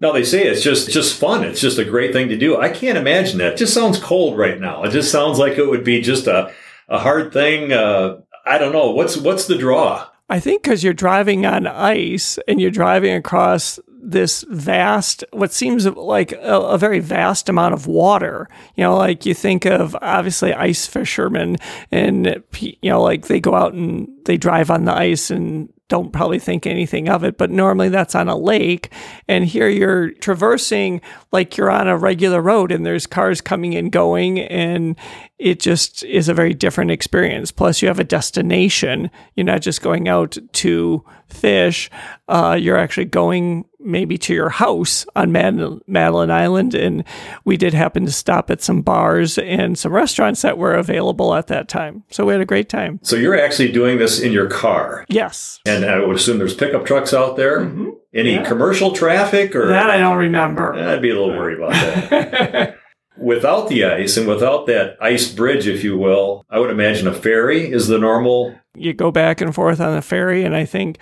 No, 0.00 0.12
they 0.12 0.22
say 0.22 0.46
it's 0.46 0.62
just 0.62 0.90
just 0.90 1.18
fun. 1.18 1.42
It's 1.42 1.60
just 1.60 1.78
a 1.78 1.84
great 1.84 2.12
thing 2.12 2.28
to 2.28 2.36
do. 2.36 2.56
I 2.56 2.68
can't 2.68 2.98
imagine 2.98 3.38
that. 3.38 3.54
It 3.54 3.58
just 3.58 3.74
sounds 3.74 3.98
cold 3.98 4.38
right 4.38 4.60
now. 4.60 4.84
It 4.84 4.90
just 4.90 5.10
sounds 5.10 5.40
like 5.40 5.58
it 5.58 5.68
would 5.68 5.82
be 5.82 6.00
just 6.00 6.28
a, 6.28 6.52
a 6.88 6.98
hard 7.00 7.32
thing. 7.32 7.72
Uh, 7.72 8.18
I 8.46 8.58
don't 8.58 8.72
know. 8.72 8.92
What's 8.92 9.16
what's 9.16 9.46
the 9.46 9.58
draw? 9.58 10.06
I 10.28 10.40
think 10.40 10.62
because 10.62 10.84
you're 10.84 10.92
driving 10.92 11.46
on 11.46 11.66
ice 11.66 12.38
and 12.46 12.60
you're 12.60 12.70
driving 12.70 13.14
across 13.14 13.80
this 14.00 14.44
vast, 14.48 15.24
what 15.32 15.52
seems 15.52 15.87
like 15.87 16.32
a, 16.32 16.61
a, 16.61 16.78
very 16.78 17.00
vast 17.00 17.48
amount 17.48 17.74
of 17.74 17.87
water. 17.87 18.48
You 18.76 18.84
know, 18.84 18.96
like 18.96 19.26
you 19.26 19.34
think 19.34 19.66
of 19.66 19.96
obviously 20.00 20.52
ice 20.54 20.87
fishermen 20.87 21.56
and, 21.90 22.42
you 22.61 22.76
know, 22.90 23.02
like 23.02 23.26
they 23.26 23.40
go 23.40 23.54
out 23.54 23.74
and 23.74 24.08
they 24.24 24.37
drive 24.37 24.70
on 24.70 24.84
the 24.84 24.94
ice 24.94 25.30
and 25.30 25.72
don't 25.88 26.12
probably 26.12 26.38
think 26.38 26.66
anything 26.66 27.08
of 27.08 27.24
it, 27.24 27.38
but 27.38 27.50
normally 27.50 27.88
that's 27.88 28.14
on 28.14 28.28
a 28.28 28.37
lake. 28.37 28.92
And 29.26 29.46
here 29.46 29.68
you're 29.68 30.11
traversing 30.11 31.00
like 31.32 31.56
you're 31.56 31.70
on 31.70 31.88
a 31.88 31.96
regular 31.96 32.42
road 32.42 32.70
and 32.70 32.84
there's 32.84 33.06
cars 33.06 33.40
coming 33.40 33.74
and 33.74 33.90
going. 33.90 34.38
And 34.38 34.96
it 35.38 35.61
just 35.61 36.04
is 36.04 36.28
a 36.28 36.34
very 36.34 36.52
different 36.52 36.90
experience. 36.90 37.50
Plus, 37.50 37.80
you 37.80 37.88
have 37.88 37.98
a 37.98 38.04
destination. 38.04 39.11
You're 39.34 39.46
not 39.46 39.62
just 39.62 39.80
going 39.80 40.08
out 40.08 40.37
to 40.52 41.04
fish, 41.28 41.90
uh, 42.28 42.56
you're 42.58 42.78
actually 42.78 43.04
going 43.04 43.64
maybe 43.80 44.18
to 44.18 44.34
your 44.34 44.48
house 44.48 45.06
on 45.14 45.32
Mad- 45.32 45.80
Madeline 45.86 46.30
Island. 46.30 46.74
And 46.74 47.04
we 47.44 47.56
did 47.56 47.74
happen 47.74 48.04
to 48.06 48.12
stop 48.12 48.50
at 48.50 48.62
some 48.62 48.82
bars 48.82 49.38
and 49.38 49.78
some 49.78 49.92
restaurants 49.92 50.42
that 50.42 50.58
were 50.58 50.74
available 50.74 51.34
at 51.34 51.46
that 51.48 51.68
time. 51.68 52.04
So 52.10 52.26
we 52.26 52.32
had 52.32 52.40
a 52.40 52.46
great 52.46 52.68
time. 52.68 53.00
So 53.02 53.16
you're 53.16 53.38
actually 53.38 53.72
doing 53.72 53.98
this 53.98 54.20
in 54.20 54.32
your 54.32 54.48
car? 54.48 55.04
Yes. 55.08 55.60
And 55.66 55.84
I 55.84 56.04
would 56.04 56.16
assume 56.16 56.38
there's 56.38 56.54
pickup 56.54 56.84
trucks 56.84 57.14
out 57.14 57.36
there? 57.36 57.60
Mm-hmm. 57.60 57.90
Any 58.14 58.34
yeah. 58.34 58.44
commercial 58.48 58.92
traffic 58.92 59.54
or 59.54 59.68
that 59.68 59.90
I 59.90 59.98
don't 59.98 60.16
remember. 60.16 60.74
I'd 60.74 61.02
be 61.02 61.10
a 61.10 61.14
little 61.14 61.36
worried 61.36 61.58
about 61.58 61.72
that. 61.72 62.78
without 63.18 63.68
the 63.68 63.85
ice 63.85 64.16
and 64.16 64.26
without 64.26 64.66
that 64.66 64.96
ice 65.00 65.31
bridge, 65.31 65.66
if 65.66 65.85
you 65.85 65.96
will, 65.96 66.44
I 66.50 66.59
would 66.59 66.70
imagine 66.70 67.07
a 67.07 67.14
ferry 67.14 67.70
is 67.70 67.88
the 67.88 67.98
normal. 67.98 68.54
You 68.74 68.92
go 68.92 69.11
back 69.11 69.40
and 69.40 69.54
forth 69.54 69.81
on 69.81 69.94
the 69.94 70.02
ferry, 70.02 70.44
and 70.44 70.54
I 70.54 70.64
think 70.64 70.98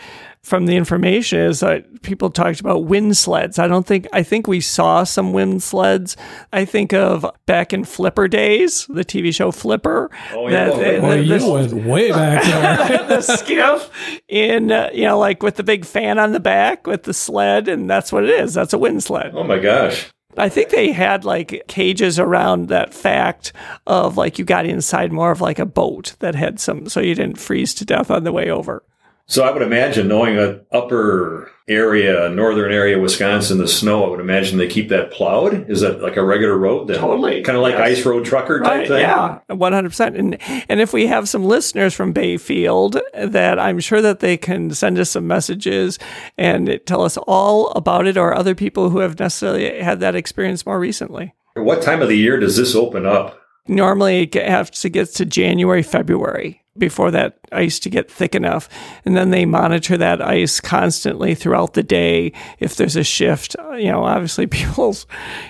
from 0.46 0.66
the 0.66 0.76
information 0.76 1.40
is 1.40 1.58
that 1.58 2.02
people 2.02 2.30
talked 2.30 2.60
about 2.60 2.84
wind 2.84 3.16
sleds. 3.16 3.58
I 3.58 3.66
don't 3.66 3.84
think 3.84 4.06
I 4.12 4.22
think 4.22 4.46
we 4.46 4.60
saw 4.60 5.02
some 5.02 5.32
wind 5.32 5.62
sleds. 5.62 6.16
I 6.52 6.64
think 6.64 6.92
of 6.94 7.26
back 7.46 7.72
in 7.72 7.84
Flipper 7.84 8.28
days, 8.28 8.86
the 8.86 9.04
TV 9.04 9.34
show 9.34 9.50
Flipper. 9.50 10.08
Oh, 10.32 10.48
yeah. 10.48 10.68
Well, 10.68 11.12
oh, 11.12 11.14
you 11.14 11.52
went 11.52 11.72
way 11.74 12.10
back 12.12 12.44
there. 12.44 13.08
the 13.08 13.20
skiff 13.22 13.90
in 14.28 14.70
uh, 14.70 14.90
you 14.94 15.02
know 15.02 15.18
like 15.18 15.42
with 15.42 15.56
the 15.56 15.64
big 15.64 15.84
fan 15.84 16.18
on 16.18 16.32
the 16.32 16.40
back 16.40 16.86
with 16.86 17.02
the 17.02 17.14
sled, 17.14 17.66
and 17.66 17.90
that's 17.90 18.12
what 18.12 18.22
it 18.22 18.30
is. 18.30 18.54
That's 18.54 18.72
a 18.72 18.78
wind 18.78 19.02
sled. 19.02 19.32
Oh 19.34 19.44
my 19.44 19.58
gosh. 19.58 20.10
I 20.38 20.48
think 20.48 20.70
they 20.70 20.92
had 20.92 21.24
like 21.24 21.64
cages 21.66 22.18
around 22.18 22.68
that 22.68 22.92
fact 22.92 23.52
of 23.86 24.16
like 24.16 24.38
you 24.38 24.44
got 24.44 24.66
inside 24.66 25.12
more 25.12 25.30
of 25.30 25.40
like 25.40 25.58
a 25.58 25.66
boat 25.66 26.14
that 26.18 26.34
had 26.34 26.60
some, 26.60 26.88
so 26.88 27.00
you 27.00 27.14
didn't 27.14 27.38
freeze 27.38 27.74
to 27.74 27.84
death 27.84 28.10
on 28.10 28.24
the 28.24 28.32
way 28.32 28.50
over. 28.50 28.82
So 29.28 29.42
I 29.44 29.50
would 29.50 29.62
imagine 29.62 30.06
knowing 30.06 30.38
an 30.38 30.60
upper 30.72 31.50
area, 31.68 32.28
northern 32.28 32.70
area, 32.72 32.94
of 32.96 33.02
Wisconsin, 33.02 33.58
the 33.58 33.66
snow, 33.66 34.04
I 34.06 34.08
would 34.10 34.20
imagine 34.20 34.56
they 34.56 34.68
keep 34.68 34.88
that 34.90 35.10
plowed. 35.10 35.68
Is 35.68 35.80
that 35.80 36.00
like 36.00 36.16
a 36.16 36.24
regular 36.24 36.56
road? 36.56 36.86
Then? 36.86 36.98
Totally. 37.00 37.42
Kind 37.42 37.56
of 37.56 37.62
like 37.62 37.72
Yes. 37.74 37.98
ice 37.98 38.06
road 38.06 38.24
trucker 38.24 38.60
type 38.60 38.70
Right, 38.70 38.86
thing? 38.88 39.00
yeah, 39.00 39.38
one 39.48 39.72
hundred 39.72 39.88
percent. 39.88 40.16
And 40.16 40.38
and 40.68 40.80
if 40.80 40.92
we 40.92 41.08
have 41.08 41.28
some 41.28 41.44
listeners 41.44 41.92
from 41.92 42.12
Bayfield, 42.12 43.00
that 43.14 43.58
I'm 43.58 43.80
sure 43.80 44.00
that 44.00 44.20
they 44.20 44.36
can 44.36 44.70
send 44.70 44.96
us 44.96 45.10
some 45.10 45.26
messages 45.26 45.98
and 46.38 46.78
tell 46.86 47.02
us 47.02 47.16
all 47.26 47.70
about 47.70 48.06
it, 48.06 48.16
or 48.16 48.32
other 48.32 48.54
people 48.54 48.90
who 48.90 48.98
have 49.00 49.18
necessarily 49.18 49.80
had 49.80 49.98
that 50.00 50.14
experience 50.14 50.64
more 50.64 50.78
recently. 50.78 51.34
What 51.54 51.82
time 51.82 52.00
of 52.00 52.08
the 52.08 52.16
year 52.16 52.38
does 52.38 52.56
this 52.56 52.76
open 52.76 53.06
up? 53.06 53.40
Normally, 53.66 54.22
it 54.22 54.34
has 54.36 54.70
to 54.70 54.88
get 54.88 55.08
to 55.14 55.24
January, 55.24 55.82
February 55.82 56.62
before 56.78 57.10
that 57.10 57.38
ice 57.52 57.78
to 57.80 57.90
get 57.90 58.10
thick 58.10 58.34
enough, 58.34 58.68
and 59.04 59.16
then 59.16 59.30
they 59.30 59.44
monitor 59.44 59.96
that 59.96 60.20
ice 60.20 60.60
constantly 60.60 61.34
throughout 61.34 61.74
the 61.74 61.82
day. 61.82 62.32
If 62.58 62.76
there's 62.76 62.96
a 62.96 63.04
shift, 63.04 63.56
you 63.74 63.90
know, 63.90 64.04
obviously 64.04 64.46
people's 64.56 65.06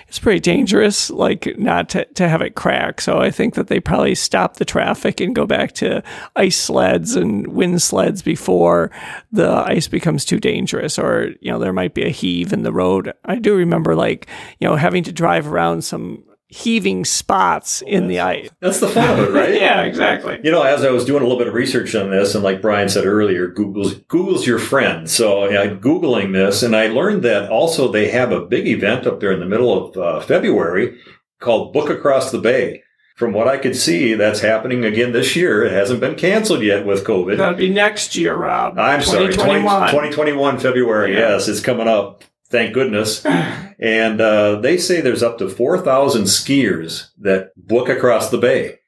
it's 0.08 0.18
pretty 0.18 0.40
dangerous, 0.40 1.10
like 1.10 1.58
not 1.58 1.88
to, 1.90 2.04
to 2.04 2.28
have 2.28 2.42
it 2.42 2.54
crack. 2.54 3.00
So 3.00 3.18
I 3.18 3.30
think 3.30 3.54
that 3.54 3.68
they 3.68 3.80
probably 3.80 4.14
stop 4.14 4.56
the 4.56 4.64
traffic 4.64 5.20
and 5.20 5.34
go 5.34 5.46
back 5.46 5.72
to 5.74 6.02
ice 6.36 6.56
sleds 6.56 7.16
and 7.16 7.46
wind 7.48 7.82
sleds 7.82 8.22
before 8.22 8.90
the 9.32 9.50
ice 9.66 9.88
becomes 9.88 10.24
too 10.24 10.38
dangerous, 10.38 10.98
or 10.98 11.32
you 11.40 11.50
know, 11.50 11.58
there 11.58 11.72
might 11.72 11.94
be 11.94 12.04
a 12.04 12.10
heave 12.10 12.52
in 12.52 12.62
the 12.62 12.72
road. 12.72 13.12
I 13.24 13.36
do 13.36 13.56
remember 13.56 13.94
like 13.94 14.26
you 14.60 14.68
know 14.68 14.76
having 14.76 15.04
to 15.04 15.12
drive 15.12 15.46
around 15.46 15.82
some 15.82 16.22
heaving 16.48 17.04
spots 17.04 17.82
in 17.82 18.06
the 18.06 18.20
ice. 18.20 18.48
That's 18.60 18.80
the 18.80 18.88
fun 18.88 19.18
of 19.18 19.28
it, 19.28 19.32
right? 19.32 19.54
Yeah, 19.56 19.82
exactly. 19.82 20.38
You 20.44 20.50
know, 20.50 20.62
as 20.62 20.84
I 20.84 20.90
was 20.90 21.04
doing 21.04 21.22
a 21.22 21.24
little 21.24 21.38
bit 21.38 21.48
of 21.48 21.54
research 21.54 21.94
on 21.94 22.10
this, 22.10 22.34
and 22.34 22.44
like 22.44 22.60
Brian 22.62 22.88
said 22.88 23.06
earlier, 23.06 23.48
Google's 23.48 23.94
Google's 23.94 24.46
your 24.46 24.58
friend. 24.58 25.08
So 25.08 25.48
yeah, 25.48 25.62
I'm 25.62 25.80
googling 25.80 26.32
this, 26.32 26.62
and 26.62 26.76
I 26.76 26.88
learned 26.88 27.22
that 27.22 27.50
also 27.50 27.90
they 27.90 28.10
have 28.10 28.32
a 28.32 28.40
big 28.44 28.66
event 28.68 29.06
up 29.06 29.20
there 29.20 29.32
in 29.32 29.40
the 29.40 29.46
middle 29.46 29.72
of 29.88 29.96
uh, 29.96 30.20
February 30.20 30.98
called 31.40 31.72
Book 31.72 31.90
Across 31.90 32.30
the 32.32 32.38
Bay. 32.38 32.82
From 33.16 33.32
what 33.32 33.48
I 33.48 33.56
could 33.56 33.74
see, 33.74 34.12
that's 34.12 34.40
happening 34.40 34.84
again 34.84 35.12
this 35.12 35.34
year. 35.34 35.64
It 35.64 35.72
hasn't 35.72 36.00
been 36.00 36.16
canceled 36.16 36.62
yet 36.62 36.84
with 36.84 37.02
COVID. 37.04 37.38
That'll 37.38 37.54
be 37.56 37.70
next 37.70 38.14
year, 38.14 38.34
Rob. 38.34 38.78
I'm 38.78 39.00
sorry, 39.00 39.32
20, 39.32 39.32
2021. 39.32 39.88
2021 39.88 40.58
February. 40.58 41.14
Yeah. 41.14 41.30
Yes, 41.30 41.48
it's 41.48 41.60
coming 41.62 41.88
up. 41.88 42.24
Thank 42.48 42.74
goodness. 42.74 43.24
and 43.26 44.20
uh, 44.20 44.60
they 44.60 44.78
say 44.78 45.00
there's 45.00 45.22
up 45.22 45.38
to 45.38 45.48
4,000 45.48 46.24
skiers 46.24 47.10
that 47.18 47.50
book 47.56 47.88
across 47.88 48.30
the 48.30 48.38
bay. 48.38 48.78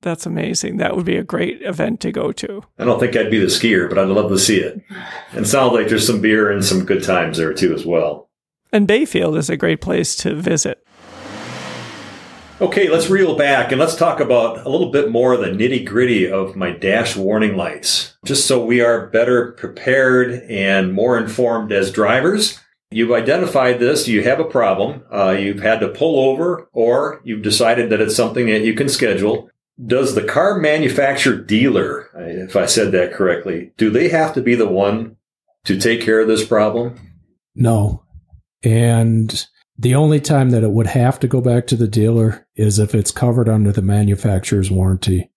That's 0.00 0.26
amazing. 0.26 0.76
That 0.76 0.94
would 0.94 1.06
be 1.06 1.16
a 1.16 1.24
great 1.24 1.60
event 1.62 2.00
to 2.02 2.12
go 2.12 2.30
to. 2.32 2.62
I 2.78 2.84
don't 2.84 3.00
think 3.00 3.16
I'd 3.16 3.30
be 3.30 3.40
the 3.40 3.46
skier, 3.46 3.88
but 3.88 3.98
I'd 3.98 4.08
love 4.08 4.30
to 4.30 4.38
see 4.38 4.58
it. 4.58 4.80
And 5.32 5.44
it 5.44 5.48
sounds 5.48 5.72
like 5.72 5.88
there's 5.88 6.06
some 6.06 6.20
beer 6.20 6.50
and 6.50 6.64
some 6.64 6.84
good 6.84 7.02
times 7.02 7.38
there 7.38 7.52
too 7.52 7.74
as 7.74 7.84
well. 7.84 8.30
And 8.72 8.86
Bayfield 8.86 9.36
is 9.36 9.50
a 9.50 9.56
great 9.56 9.80
place 9.80 10.14
to 10.16 10.34
visit. 10.34 10.84
Okay, 12.60 12.88
let's 12.88 13.08
reel 13.08 13.36
back 13.36 13.70
and 13.70 13.80
let's 13.80 13.94
talk 13.94 14.18
about 14.20 14.66
a 14.66 14.68
little 14.68 14.90
bit 14.90 15.10
more 15.10 15.32
of 15.32 15.40
the 15.40 15.46
nitty 15.46 15.86
gritty 15.86 16.30
of 16.30 16.56
my 16.56 16.72
dash 16.72 17.16
warning 17.16 17.56
lights, 17.56 18.16
just 18.24 18.46
so 18.46 18.64
we 18.64 18.80
are 18.80 19.06
better 19.06 19.52
prepared 19.52 20.42
and 20.48 20.92
more 20.92 21.16
informed 21.16 21.72
as 21.72 21.92
drivers. 21.92 22.60
You've 22.90 23.12
identified 23.12 23.80
this, 23.80 24.08
you 24.08 24.22
have 24.22 24.40
a 24.40 24.44
problem, 24.44 25.02
uh, 25.12 25.36
you've 25.38 25.60
had 25.60 25.80
to 25.80 25.88
pull 25.88 26.30
over, 26.30 26.70
or 26.72 27.20
you've 27.22 27.42
decided 27.42 27.90
that 27.90 28.00
it's 28.00 28.16
something 28.16 28.46
that 28.46 28.62
you 28.62 28.72
can 28.74 28.88
schedule. 28.88 29.50
Does 29.84 30.14
the 30.14 30.24
car 30.24 30.58
manufacturer 30.58 31.36
dealer, 31.36 32.08
if 32.16 32.56
I 32.56 32.66
said 32.66 32.92
that 32.92 33.12
correctly, 33.12 33.72
do 33.76 33.90
they 33.90 34.08
have 34.08 34.32
to 34.34 34.40
be 34.40 34.54
the 34.54 34.68
one 34.68 35.16
to 35.66 35.78
take 35.78 36.00
care 36.00 36.20
of 36.20 36.28
this 36.28 36.46
problem? 36.46 36.98
No. 37.54 38.04
And 38.64 39.46
the 39.78 39.94
only 39.94 40.18
time 40.18 40.50
that 40.50 40.64
it 40.64 40.70
would 40.70 40.88
have 40.88 41.20
to 41.20 41.28
go 41.28 41.40
back 41.40 41.66
to 41.68 41.76
the 41.76 41.86
dealer 41.86 42.48
is 42.56 42.78
if 42.78 42.94
it's 42.94 43.12
covered 43.12 43.48
under 43.48 43.70
the 43.70 43.82
manufacturer's 43.82 44.70
warranty. 44.70 45.30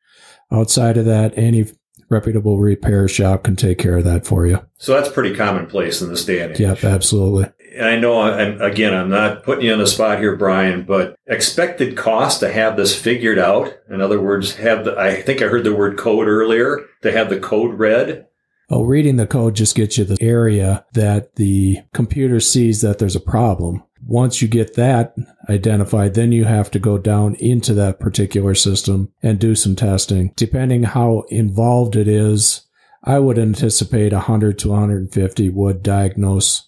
Outside 0.52 0.98
of 0.98 1.06
that, 1.06 1.38
any 1.38 1.66
reputable 2.12 2.60
repair 2.60 3.08
shop 3.08 3.44
can 3.44 3.56
take 3.56 3.80
care 3.80 3.98
of 3.98 4.04
that 4.04 4.28
for 4.28 4.46
you. 4.46 4.60
So 4.78 4.94
that's 4.94 5.10
pretty 5.10 5.34
commonplace 5.34 6.02
in 6.02 6.10
this 6.10 6.26
day 6.26 6.42
and 6.42 6.52
age. 6.52 6.60
Yep, 6.60 6.84
absolutely. 6.84 7.46
And 7.74 7.88
I 7.88 7.96
know, 7.98 8.22
I'm, 8.22 8.62
again, 8.62 8.94
I'm 8.94 9.10
not 9.10 9.44
putting 9.44 9.66
you 9.66 9.72
on 9.72 9.80
the 9.80 9.88
spot 9.88 10.20
here, 10.20 10.36
Brian, 10.36 10.84
but 10.84 11.16
expected 11.26 11.96
cost 11.96 12.42
to 12.42 12.52
have 12.52 12.76
this 12.76 13.00
figured 13.00 13.40
out. 13.40 13.74
In 13.90 14.02
other 14.02 14.22
words, 14.22 14.56
have 14.56 14.84
the, 14.84 14.98
I 14.98 15.22
think 15.22 15.42
I 15.42 15.48
heard 15.48 15.64
the 15.64 15.74
word 15.74 15.98
code 15.98 16.28
earlier, 16.28 16.86
to 17.02 17.12
have 17.14 17.30
the 17.30 17.40
code 17.40 17.80
read. 17.80 18.28
Oh, 18.70 18.84
reading 18.84 19.16
the 19.16 19.28
code 19.28 19.56
just 19.56 19.76
gets 19.76 19.98
you 19.98 20.04
the 20.04 20.18
area 20.22 20.86
that 20.94 21.36
the 21.36 21.80
computer 21.94 22.40
sees 22.40 22.82
that 22.82 23.00
there's 23.00 23.16
a 23.16 23.22
problem. 23.22 23.84
Once 24.12 24.42
you 24.42 24.48
get 24.50 24.74
that 24.74 25.16
identified, 25.50 26.16
then 26.16 26.34
you 26.34 26.44
have 26.44 26.70
to 26.70 26.80
go 26.80 26.98
down 26.98 27.34
into 27.36 27.74
that 27.74 27.98
particular 27.98 28.54
system 28.54 29.10
and 29.24 29.40
do 29.40 29.56
some 29.56 29.74
testing. 29.74 30.34
Depending 30.36 30.84
how 30.84 31.24
involved 31.30 31.96
it 31.96 32.10
is, 32.10 32.68
I 33.06 33.20
would 33.20 33.40
anticipate 33.40 34.12
100 34.12 34.60
to 34.60 34.70
150 34.70 35.50
would 35.52 35.82
diagnose 35.82 36.68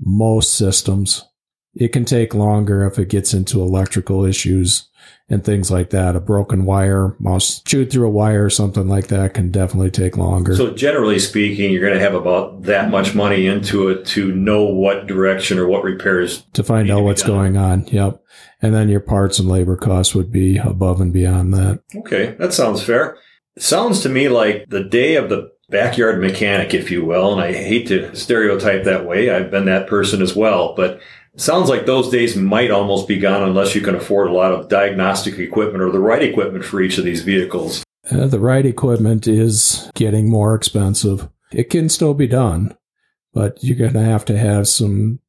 most 0.00 0.54
systems. 0.54 1.26
It 1.74 1.92
can 1.92 2.04
take 2.04 2.34
longer 2.34 2.84
if 2.84 2.98
it 2.98 3.08
gets 3.08 3.32
into 3.32 3.60
electrical 3.60 4.24
issues 4.24 4.88
and 5.28 5.44
things 5.44 5.70
like 5.70 5.90
that. 5.90 6.16
A 6.16 6.20
broken 6.20 6.64
wire, 6.64 7.14
mouse 7.20 7.62
chewed 7.62 7.92
through 7.92 8.08
a 8.08 8.10
wire 8.10 8.44
or 8.44 8.50
something 8.50 8.88
like 8.88 9.06
that 9.06 9.34
can 9.34 9.52
definitely 9.52 9.92
take 9.92 10.16
longer. 10.16 10.56
So 10.56 10.72
generally 10.74 11.20
speaking, 11.20 11.70
you're 11.70 11.80
going 11.80 11.94
to 11.94 12.00
have 12.00 12.14
about 12.14 12.62
that 12.64 12.90
much 12.90 13.14
money 13.14 13.46
into 13.46 13.88
it 13.88 14.04
to 14.06 14.34
know 14.34 14.64
what 14.64 15.06
direction 15.06 15.58
or 15.58 15.68
what 15.68 15.84
repairs. 15.84 16.44
to 16.54 16.64
find 16.64 16.88
need 16.88 16.94
to 16.94 16.98
out 16.98 17.04
what's 17.04 17.22
done. 17.22 17.30
going 17.30 17.56
on. 17.56 17.86
Yep. 17.86 18.20
And 18.60 18.74
then 18.74 18.88
your 18.88 19.00
parts 19.00 19.38
and 19.38 19.48
labor 19.48 19.76
costs 19.76 20.14
would 20.14 20.32
be 20.32 20.58
above 20.58 21.00
and 21.00 21.12
beyond 21.12 21.54
that. 21.54 21.82
Okay, 21.96 22.34
that 22.38 22.52
sounds 22.52 22.82
fair. 22.82 23.16
It 23.56 23.62
sounds 23.62 24.02
to 24.02 24.08
me 24.08 24.28
like 24.28 24.66
the 24.68 24.84
day 24.84 25.14
of 25.14 25.28
the 25.28 25.50
backyard 25.70 26.20
mechanic, 26.20 26.74
if 26.74 26.90
you 26.90 27.04
will, 27.04 27.32
and 27.32 27.40
I 27.40 27.52
hate 27.52 27.86
to 27.88 28.14
stereotype 28.16 28.84
that 28.84 29.06
way. 29.06 29.30
I've 29.30 29.50
been 29.52 29.66
that 29.66 29.86
person 29.86 30.20
as 30.20 30.34
well, 30.34 30.74
but 30.74 31.00
sounds 31.36 31.68
like 31.68 31.86
those 31.86 32.10
days 32.10 32.36
might 32.36 32.70
almost 32.70 33.08
be 33.08 33.18
gone 33.18 33.42
unless 33.42 33.74
you 33.74 33.80
can 33.80 33.94
afford 33.94 34.28
a 34.28 34.32
lot 34.32 34.52
of 34.52 34.68
diagnostic 34.68 35.38
equipment 35.38 35.82
or 35.82 35.90
the 35.90 36.00
right 36.00 36.22
equipment 36.22 36.64
for 36.64 36.80
each 36.80 36.98
of 36.98 37.04
these 37.04 37.22
vehicles. 37.22 37.84
Uh, 38.10 38.26
the 38.26 38.40
right 38.40 38.66
equipment 38.66 39.28
is 39.28 39.90
getting 39.94 40.28
more 40.28 40.54
expensive. 40.54 41.28
It 41.52 41.70
can 41.70 41.88
still 41.88 42.14
be 42.14 42.26
done, 42.26 42.76
but 43.32 43.62
you're 43.62 43.76
going 43.76 43.92
to 43.92 44.02
have 44.02 44.24
to 44.26 44.38
have 44.38 44.68
some 44.68 45.20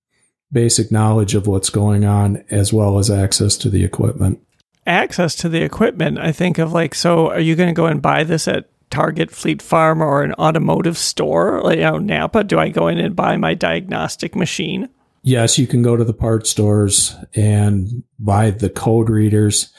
basic 0.52 0.92
knowledge 0.92 1.36
of 1.36 1.48
what's 1.48 1.70
going 1.70 2.06
on 2.06 2.44
as 2.50 2.74
well 2.74 2.98
as 2.98 3.10
access 3.10 3.58
to 3.58 3.70
the 3.70 3.84
equipment. 3.84 4.40
Access 4.86 5.36
to 5.36 5.50
the 5.50 5.62
equipment, 5.62 6.18
I 6.18 6.32
think 6.32 6.58
of 6.58 6.74
like, 6.74 6.96
so 6.96 7.30
are 7.30 7.40
you 7.40 7.56
going 7.56 7.70
to 7.70 7.74
go 7.74 7.86
and 7.86 8.02
buy 8.02 8.24
this 8.24 8.48
at 8.48 8.70
Target, 8.90 9.32
Fleet 9.32 9.62
Farm, 9.62 10.02
or 10.02 10.24
an 10.24 10.34
automotive 10.34 10.98
store, 10.98 11.62
like 11.64 11.78
you 11.78 11.84
know, 11.84 11.98
Napa? 11.98 12.44
Do 12.44 12.60
I 12.60 12.70
go 12.70 12.88
in 12.88 12.98
and 12.98 13.16
buy 13.16 13.38
my 13.38 13.54
diagnostic 13.54 14.36
machine? 14.36 14.90
Yes, 15.24 15.58
you 15.60 15.68
can 15.68 15.82
go 15.84 15.96
to 15.96 16.04
the 16.04 16.14
part 16.14 16.48
stores 16.48 17.16
and 17.36 18.04
buy 18.18 18.52
the 18.52 18.70
code 18.70 19.10
readers, 19.10 19.72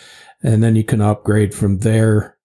and 0.42 0.62
then 0.62 0.76
you 0.76 0.84
can 0.84 1.00
upgrade 1.00 1.54
from 1.54 1.78
there 1.78 2.36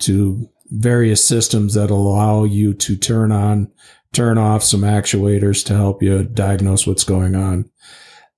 to 0.00 0.48
various 0.68 1.24
systems 1.24 1.74
that 1.74 1.90
allow 1.90 2.44
you 2.44 2.74
to 2.74 2.96
turn 2.96 3.30
on, 3.30 3.70
turn 4.12 4.38
off 4.38 4.62
some 4.62 4.80
actuators 4.80 5.64
to 5.66 5.74
help 5.74 6.02
you 6.02 6.24
diagnose 6.24 6.86
what's 6.86 7.04
going 7.04 7.36
on. 7.36 7.70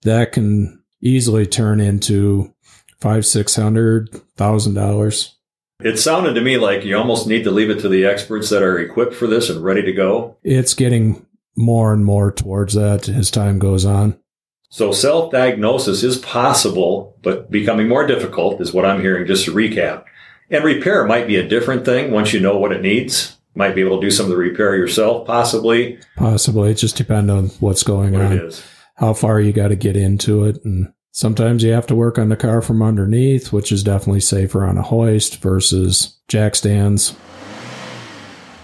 That 0.02 0.32
can 0.32 0.82
easily 1.00 1.46
turn 1.46 1.80
into 1.80 2.52
five, 3.00 3.24
six 3.24 3.54
hundred 3.56 4.10
thousand 4.36 4.74
dollars. 4.74 5.36
It 5.80 5.96
sounded 5.96 6.34
to 6.34 6.40
me 6.40 6.58
like 6.58 6.84
you 6.84 6.96
almost 6.96 7.28
need 7.28 7.44
to 7.44 7.52
leave 7.52 7.70
it 7.70 7.80
to 7.80 7.88
the 7.88 8.04
experts 8.04 8.50
that 8.50 8.64
are 8.64 8.80
equipped 8.80 9.14
for 9.14 9.28
this 9.28 9.48
and 9.48 9.62
ready 9.62 9.82
to 9.82 9.92
go. 9.92 10.36
It's 10.42 10.74
getting 10.74 11.24
more 11.58 11.92
and 11.92 12.04
more 12.04 12.30
towards 12.32 12.74
that 12.74 13.08
as 13.08 13.30
time 13.30 13.58
goes 13.58 13.84
on. 13.84 14.18
So 14.70 14.92
self 14.92 15.32
diagnosis 15.32 16.02
is 16.02 16.18
possible, 16.18 17.16
but 17.22 17.50
becoming 17.50 17.88
more 17.88 18.06
difficult 18.06 18.60
is 18.60 18.72
what 18.72 18.84
I'm 18.86 19.00
hearing, 19.00 19.26
just 19.26 19.44
to 19.46 19.52
recap. 19.52 20.04
And 20.50 20.64
repair 20.64 21.04
might 21.06 21.26
be 21.26 21.36
a 21.36 21.46
different 21.48 21.84
thing 21.84 22.10
once 22.10 22.32
you 22.32 22.40
know 22.40 22.56
what 22.58 22.72
it 22.72 22.80
needs. 22.82 23.36
Might 23.54 23.74
be 23.74 23.80
able 23.80 24.00
to 24.00 24.06
do 24.06 24.10
some 24.10 24.26
of 24.26 24.30
the 24.30 24.36
repair 24.36 24.76
yourself, 24.76 25.26
possibly. 25.26 25.98
Possibly. 26.16 26.70
It 26.70 26.74
just 26.74 26.96
depends 26.96 27.30
on 27.30 27.46
what's 27.60 27.82
going 27.82 28.12
What 28.12 28.22
on, 28.26 28.32
it 28.32 28.44
is. 28.44 28.62
how 28.96 29.14
far 29.14 29.40
you 29.40 29.52
got 29.52 29.68
to 29.68 29.76
get 29.76 29.96
into 29.96 30.44
it. 30.44 30.58
And 30.64 30.92
sometimes 31.10 31.64
you 31.64 31.72
have 31.72 31.86
to 31.88 31.94
work 31.94 32.18
on 32.18 32.28
the 32.28 32.36
car 32.36 32.62
from 32.62 32.82
underneath, 32.82 33.52
which 33.52 33.72
is 33.72 33.82
definitely 33.82 34.20
safer 34.20 34.64
on 34.64 34.78
a 34.78 34.82
hoist 34.82 35.42
versus 35.42 36.18
jack 36.28 36.54
stands. 36.54 37.16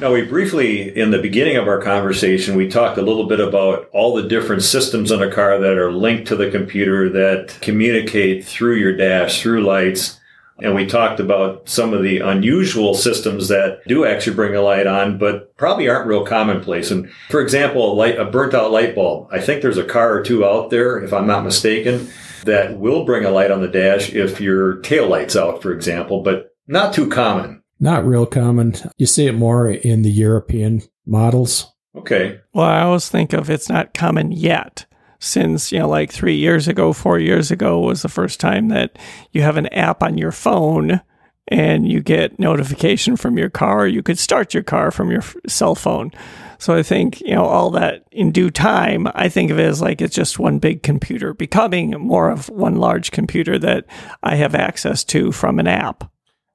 Now, 0.04 0.12
we 0.12 0.20
briefly, 0.20 0.94
in 0.94 1.12
the 1.12 1.18
beginning 1.18 1.56
of 1.56 1.66
our 1.66 1.80
conversation, 1.80 2.56
we 2.56 2.68
talked 2.68 2.98
a 2.98 3.02
little 3.02 3.26
bit 3.26 3.40
about 3.40 3.88
all 3.90 4.14
the 4.14 4.28
different 4.28 4.62
systems 4.62 5.10
in 5.10 5.22
a 5.22 5.32
car 5.32 5.58
that 5.58 5.78
are 5.78 5.90
linked 5.90 6.28
to 6.28 6.36
the 6.36 6.50
computer 6.50 7.08
that 7.08 7.56
communicate 7.62 8.44
through 8.44 8.74
your 8.74 8.94
dash, 8.94 9.40
through 9.40 9.64
lights. 9.64 10.20
And 10.58 10.74
we 10.74 10.84
talked 10.84 11.20
about 11.20 11.70
some 11.70 11.94
of 11.94 12.02
the 12.02 12.18
unusual 12.18 12.92
systems 12.92 13.48
that 13.48 13.80
do 13.88 14.04
actually 14.04 14.36
bring 14.36 14.54
a 14.54 14.60
light 14.60 14.86
on, 14.86 15.16
but 15.16 15.56
probably 15.56 15.88
aren't 15.88 16.06
real 16.06 16.26
commonplace. 16.26 16.90
And 16.90 17.10
for 17.30 17.40
example, 17.40 17.90
a 17.90 17.94
light, 17.94 18.18
a 18.18 18.26
burnt 18.26 18.52
out 18.52 18.72
light 18.72 18.94
bulb. 18.94 19.28
I 19.32 19.40
think 19.40 19.62
there's 19.62 19.78
a 19.78 19.84
car 19.84 20.12
or 20.12 20.22
two 20.22 20.44
out 20.44 20.68
there, 20.68 20.98
if 20.98 21.14
I'm 21.14 21.26
not 21.26 21.44
mistaken, 21.44 22.10
that 22.44 22.78
will 22.78 23.06
bring 23.06 23.24
a 23.24 23.30
light 23.30 23.50
on 23.50 23.62
the 23.62 23.68
dash 23.68 24.12
if 24.12 24.38
your 24.38 24.80
tail 24.80 25.08
light's 25.08 25.34
out, 25.34 25.62
for 25.62 25.72
example, 25.72 26.20
but 26.20 26.54
not 26.66 26.92
too 26.92 27.08
common. 27.08 27.62
Not 27.80 28.06
real 28.06 28.26
common. 28.26 28.74
You 28.96 29.06
see 29.06 29.26
it 29.26 29.34
more 29.34 29.68
in 29.68 30.02
the 30.02 30.10
European 30.10 30.82
models. 31.06 31.72
Okay. 31.96 32.40
Well, 32.52 32.66
I 32.66 32.82
always 32.82 33.08
think 33.08 33.32
of 33.32 33.50
it's 33.50 33.68
not 33.68 33.94
common 33.94 34.32
yet, 34.32 34.87
since, 35.18 35.70
you 35.70 35.78
know, 35.78 35.88
like 35.88 36.12
three 36.12 36.37
years 36.37 36.68
ago, 36.68 36.92
four 36.92 37.18
years 37.18 37.50
ago 37.50 37.80
was 37.80 38.02
the 38.02 38.08
first 38.08 38.40
time 38.40 38.68
that 38.68 38.98
you 39.32 39.42
have 39.42 39.56
an 39.56 39.68
app 39.68 40.02
on 40.02 40.18
your 40.18 40.32
phone 40.32 41.00
and 41.48 41.87
you 41.90 42.00
get 42.00 42.38
notification 42.38 43.16
from 43.16 43.37
your 43.37 43.50
car. 43.50 43.87
You 43.87 44.02
could 44.02 44.18
start 44.18 44.54
your 44.54 44.62
car 44.62 44.90
from 44.90 45.10
your 45.10 45.20
f- 45.20 45.37
cell 45.46 45.74
phone. 45.74 46.10
So 46.58 46.74
I 46.74 46.82
think, 46.82 47.20
you 47.20 47.34
know, 47.34 47.44
all 47.44 47.70
that 47.70 48.04
in 48.10 48.32
due 48.32 48.50
time, 48.50 49.06
I 49.14 49.28
think 49.28 49.50
of 49.50 49.58
it 49.58 49.66
as 49.66 49.82
like 49.82 50.00
it's 50.00 50.14
just 50.14 50.38
one 50.38 50.58
big 50.58 50.82
computer 50.82 51.34
becoming 51.34 51.90
more 51.92 52.30
of 52.30 52.48
one 52.48 52.76
large 52.76 53.10
computer 53.10 53.58
that 53.58 53.84
I 54.22 54.37
have 54.37 54.54
access 54.54 55.04
to 55.04 55.32
from 55.32 55.58
an 55.58 55.66
app. 55.66 56.10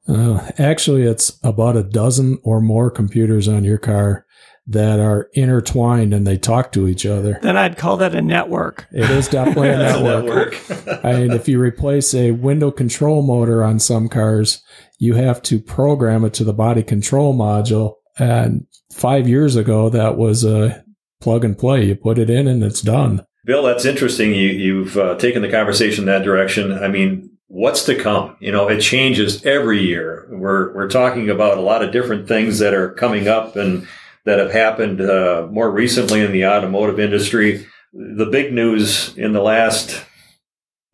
Uh, 0.09 0.51
actually, 0.57 1.03
it's 1.03 1.37
about 1.43 1.77
a 1.77 1.83
dozen 1.83 2.39
or 2.43 2.59
more 2.61 2.89
computers 2.89 3.47
on 3.47 3.63
your 3.63 3.77
car 3.77 4.25
that 4.67 4.99
are 4.99 5.29
intertwined 5.33 6.13
and 6.13 6.27
they 6.27 6.37
talk 6.37 6.71
to 6.71 6.87
each 6.87 7.05
other. 7.05 7.39
Then 7.41 7.57
I'd 7.57 7.77
call 7.77 7.97
that 7.97 8.13
a 8.13 8.21
network. 8.21 8.87
It 8.91 9.09
is 9.09 9.27
definitely 9.27 9.69
a 9.69 9.77
That's 9.77 9.97
a 9.97 10.03
network. 10.03 10.69
network. 10.69 11.05
I 11.05 11.13
mean, 11.13 11.31
if 11.31 11.47
you 11.47 11.59
replace 11.59 12.13
a 12.13 12.31
window 12.31 12.69
control 12.69 13.23
motor 13.23 13.63
on 13.63 13.79
some 13.79 14.07
cars, 14.09 14.61
you 14.99 15.15
have 15.15 15.41
to 15.43 15.59
program 15.59 16.23
it 16.23 16.33
to 16.35 16.43
the 16.43 16.53
body 16.53 16.83
control 16.83 17.33
module. 17.35 17.95
And 18.19 18.67
five 18.91 19.27
years 19.27 19.55
ago, 19.55 19.89
that 19.89 20.17
was 20.17 20.43
a 20.43 20.83
plug 21.19 21.43
and 21.43 21.57
play. 21.57 21.85
You 21.85 21.95
put 21.95 22.19
it 22.19 22.29
in 22.29 22.47
and 22.47 22.63
it's 22.63 22.81
done. 22.81 23.25
Bill, 23.45 23.63
that's 23.63 23.85
interesting. 23.85 24.35
You, 24.35 24.49
you've 24.49 24.97
uh, 24.97 25.15
taken 25.15 25.41
the 25.41 25.49
conversation 25.49 26.05
that 26.05 26.23
direction. 26.23 26.71
I 26.71 26.89
mean, 26.89 27.31
what's 27.49 27.83
to 27.85 27.95
come? 27.95 28.37
You 28.39 28.51
know, 28.53 28.69
it 28.69 28.79
changes 28.79 29.45
every 29.45 29.81
year. 29.81 30.27
We're 30.29 30.73
we're 30.73 30.89
talking 30.89 31.29
about 31.29 31.57
a 31.57 31.61
lot 31.61 31.83
of 31.83 31.91
different 31.91 32.27
things 32.27 32.59
that 32.59 32.73
are 32.73 32.93
coming 32.93 33.27
up 33.27 33.57
and 33.57 33.85
that 34.25 34.39
have 34.39 34.51
happened 34.51 35.01
uh, 35.01 35.47
more 35.51 35.69
recently 35.69 36.21
in 36.21 36.31
the 36.31 36.45
automotive 36.45 36.99
industry. 36.99 37.67
The 37.91 38.27
big 38.27 38.53
news 38.53 39.17
in 39.17 39.33
the 39.33 39.41
last 39.41 40.05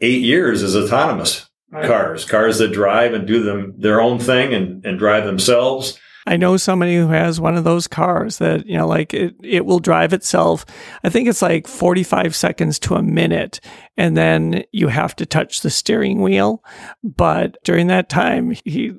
eight 0.01 0.21
years 0.21 0.63
is 0.63 0.75
autonomous 0.75 1.49
cars, 1.71 2.23
cars 2.25 2.57
that 2.59 2.71
drive 2.71 3.13
and 3.13 3.27
do 3.27 3.43
them 3.43 3.73
their 3.77 3.99
own 3.99 4.19
thing 4.19 4.53
and, 4.53 4.85
and 4.85 4.97
drive 4.97 5.25
themselves. 5.25 5.99
I 6.27 6.37
know 6.37 6.57
somebody 6.57 6.95
who 6.95 7.09
has 7.09 7.39
one 7.39 7.55
of 7.55 7.63
those 7.63 7.87
cars 7.87 8.39
that, 8.39 8.65
you 8.65 8.77
know, 8.77 8.87
like 8.87 9.13
it, 9.13 9.35
it 9.43 9.65
will 9.65 9.79
drive 9.79 10.11
itself. 10.11 10.65
I 11.03 11.09
think 11.09 11.29
it's 11.29 11.41
like 11.41 11.67
45 11.67 12.35
seconds 12.35 12.79
to 12.79 12.95
a 12.95 13.03
minute. 13.03 13.59
And 13.97 14.17
then 14.17 14.63
you 14.71 14.87
have 14.87 15.15
to 15.17 15.25
touch 15.25 15.61
the 15.61 15.69
steering 15.69 16.21
wheel. 16.21 16.63
But 17.03 17.57
during 17.63 17.87
that 17.87 18.09
time, 18.09 18.55
he 18.65 18.93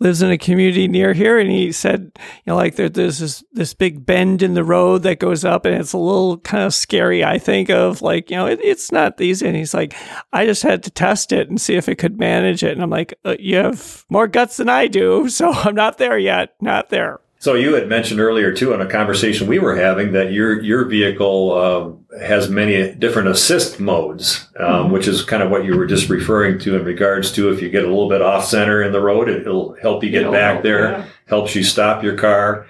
lives 0.00 0.22
in 0.22 0.30
a 0.30 0.38
community 0.38 0.86
near 0.86 1.14
here. 1.14 1.38
And 1.38 1.50
he 1.50 1.72
said, 1.72 2.12
you 2.14 2.20
know, 2.46 2.56
like 2.56 2.76
there, 2.76 2.88
there's 2.88 3.18
this, 3.18 3.42
this 3.52 3.74
big 3.74 4.04
bend 4.04 4.42
in 4.42 4.54
the 4.54 4.62
road 4.62 5.02
that 5.02 5.18
goes 5.18 5.44
up 5.44 5.64
and 5.64 5.74
it's 5.74 5.94
a 5.94 5.98
little 5.98 6.38
kind 6.38 6.64
of 6.64 6.74
scary. 6.74 7.24
I 7.24 7.38
think 7.38 7.70
of 7.70 8.02
like, 8.02 8.30
you 8.30 8.36
know, 8.36 8.46
it, 8.46 8.60
it's 8.62 8.92
not 8.92 9.20
easy. 9.20 9.46
And 9.46 9.56
he's 9.56 9.74
like, 9.74 9.94
I 10.32 10.44
just 10.44 10.62
had 10.62 10.82
to 10.84 10.90
test 10.90 11.32
it 11.32 11.48
and 11.48 11.60
see 11.60 11.74
if 11.74 11.88
it 11.88 11.96
could 11.96 12.18
manage 12.18 12.62
it. 12.62 12.72
And 12.72 12.82
I'm 12.82 12.90
like, 12.90 13.14
uh, 13.24 13.36
you 13.38 13.56
have 13.56 14.04
more 14.10 14.28
guts 14.28 14.58
than 14.58 14.68
I 14.68 14.86
do. 14.86 15.26
So 15.36 15.52
I'm 15.52 15.74
not 15.74 15.98
there 15.98 16.18
yet. 16.18 16.54
Not 16.66 16.90
there. 16.90 17.20
So 17.38 17.54
you 17.54 17.74
had 17.74 17.88
mentioned 17.88 18.18
earlier 18.18 18.52
too 18.52 18.72
in 18.72 18.80
a 18.80 18.86
conversation 18.86 19.46
we 19.46 19.60
were 19.60 19.76
having 19.76 20.12
that 20.12 20.32
your 20.32 20.60
your 20.60 20.84
vehicle 20.84 21.52
uh, 21.52 22.18
has 22.18 22.50
many 22.50 22.92
different 22.94 23.28
assist 23.28 23.78
modes, 23.78 24.48
um, 24.58 24.90
which 24.90 25.06
is 25.06 25.22
kind 25.22 25.44
of 25.44 25.50
what 25.50 25.64
you 25.64 25.76
were 25.76 25.86
just 25.86 26.08
referring 26.08 26.58
to 26.60 26.74
in 26.74 26.84
regards 26.84 27.30
to 27.32 27.50
if 27.50 27.62
you 27.62 27.70
get 27.70 27.84
a 27.84 27.88
little 27.88 28.08
bit 28.08 28.20
off 28.20 28.44
center 28.44 28.82
in 28.82 28.90
the 28.90 29.00
road, 29.00 29.28
it, 29.28 29.46
will 29.46 29.76
help 29.80 30.02
you 30.02 30.10
get 30.10 30.22
It'll 30.22 30.32
back 30.32 30.54
help, 30.54 30.62
there, 30.64 30.90
yeah. 30.90 31.06
helps 31.26 31.54
you 31.54 31.62
stop 31.62 32.02
your 32.02 32.16
car. 32.16 32.66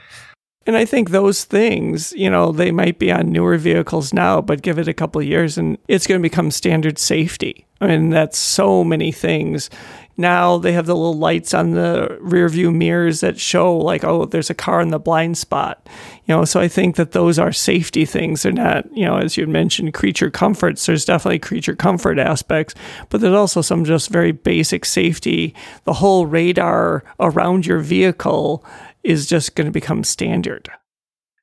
And 0.67 0.77
I 0.77 0.85
think 0.85 1.09
those 1.09 1.45
things, 1.45 2.13
you 2.13 2.29
know, 2.29 2.53
they 2.53 2.73
might 2.73 2.99
be 2.99 3.11
on 3.11 3.31
newer 3.31 3.57
vehicles 3.57 4.13
now, 4.13 4.43
but 4.43 4.63
give 4.63 4.79
it 4.79 4.89
a 4.89 4.95
couple 4.95 5.21
of 5.21 5.27
years 5.27 5.57
and 5.57 5.79
it's 5.89 6.09
going 6.09 6.21
to 6.21 6.29
become 6.29 6.51
standard 6.51 6.99
safety. 6.99 7.65
I 7.81 7.87
mean, 7.87 8.11
that's 8.11 8.37
so 8.37 8.83
many 8.83 9.13
things. 9.13 9.71
Now 10.17 10.57
they 10.59 10.73
have 10.73 10.87
the 10.87 10.97
little 10.97 11.19
lights 11.19 11.53
on 11.53 11.73
the 11.73 12.17
rear 12.21 12.49
view 12.49 12.71
mirrors 12.71 13.21
that 13.21 13.39
show 13.39 13.77
like, 13.77 14.03
oh, 14.05 14.25
there's 14.25 14.51
a 14.51 14.55
car 14.55 14.81
in 14.81 14.89
the 14.89 14.99
blind 14.99 15.37
spot. 15.37 15.87
You 16.25 16.35
know, 16.35 16.45
so 16.45 16.61
I 16.61 16.69
think 16.69 16.97
that 16.97 17.13
those 17.13 17.39
are 17.39 17.53
safety 17.53 18.05
things. 18.05 18.43
They're 18.43 18.53
not, 18.53 18.91
you 18.97 19.05
know, 19.05 19.19
as 19.19 19.37
you 19.37 19.47
mentioned, 19.47 19.95
creature 19.95 20.31
comforts. 20.31 20.87
There's 20.87 21.05
definitely 21.05 21.39
creature 21.39 21.77
comfort 21.77 22.19
aspects, 22.19 22.75
but 23.11 23.21
there's 23.21 23.35
also 23.35 23.61
some 23.61 23.85
just 23.85 24.09
very 24.11 24.33
basic 24.33 24.85
safety. 24.85 25.55
The 25.85 25.95
whole 25.95 26.27
radar 26.27 27.05
around 27.21 27.67
your 27.67 27.81
vehicle 27.81 28.65
is 29.05 29.27
just 29.27 29.55
going 29.55 29.67
to 29.67 29.73
become 29.73 30.03
standard. 30.03 30.71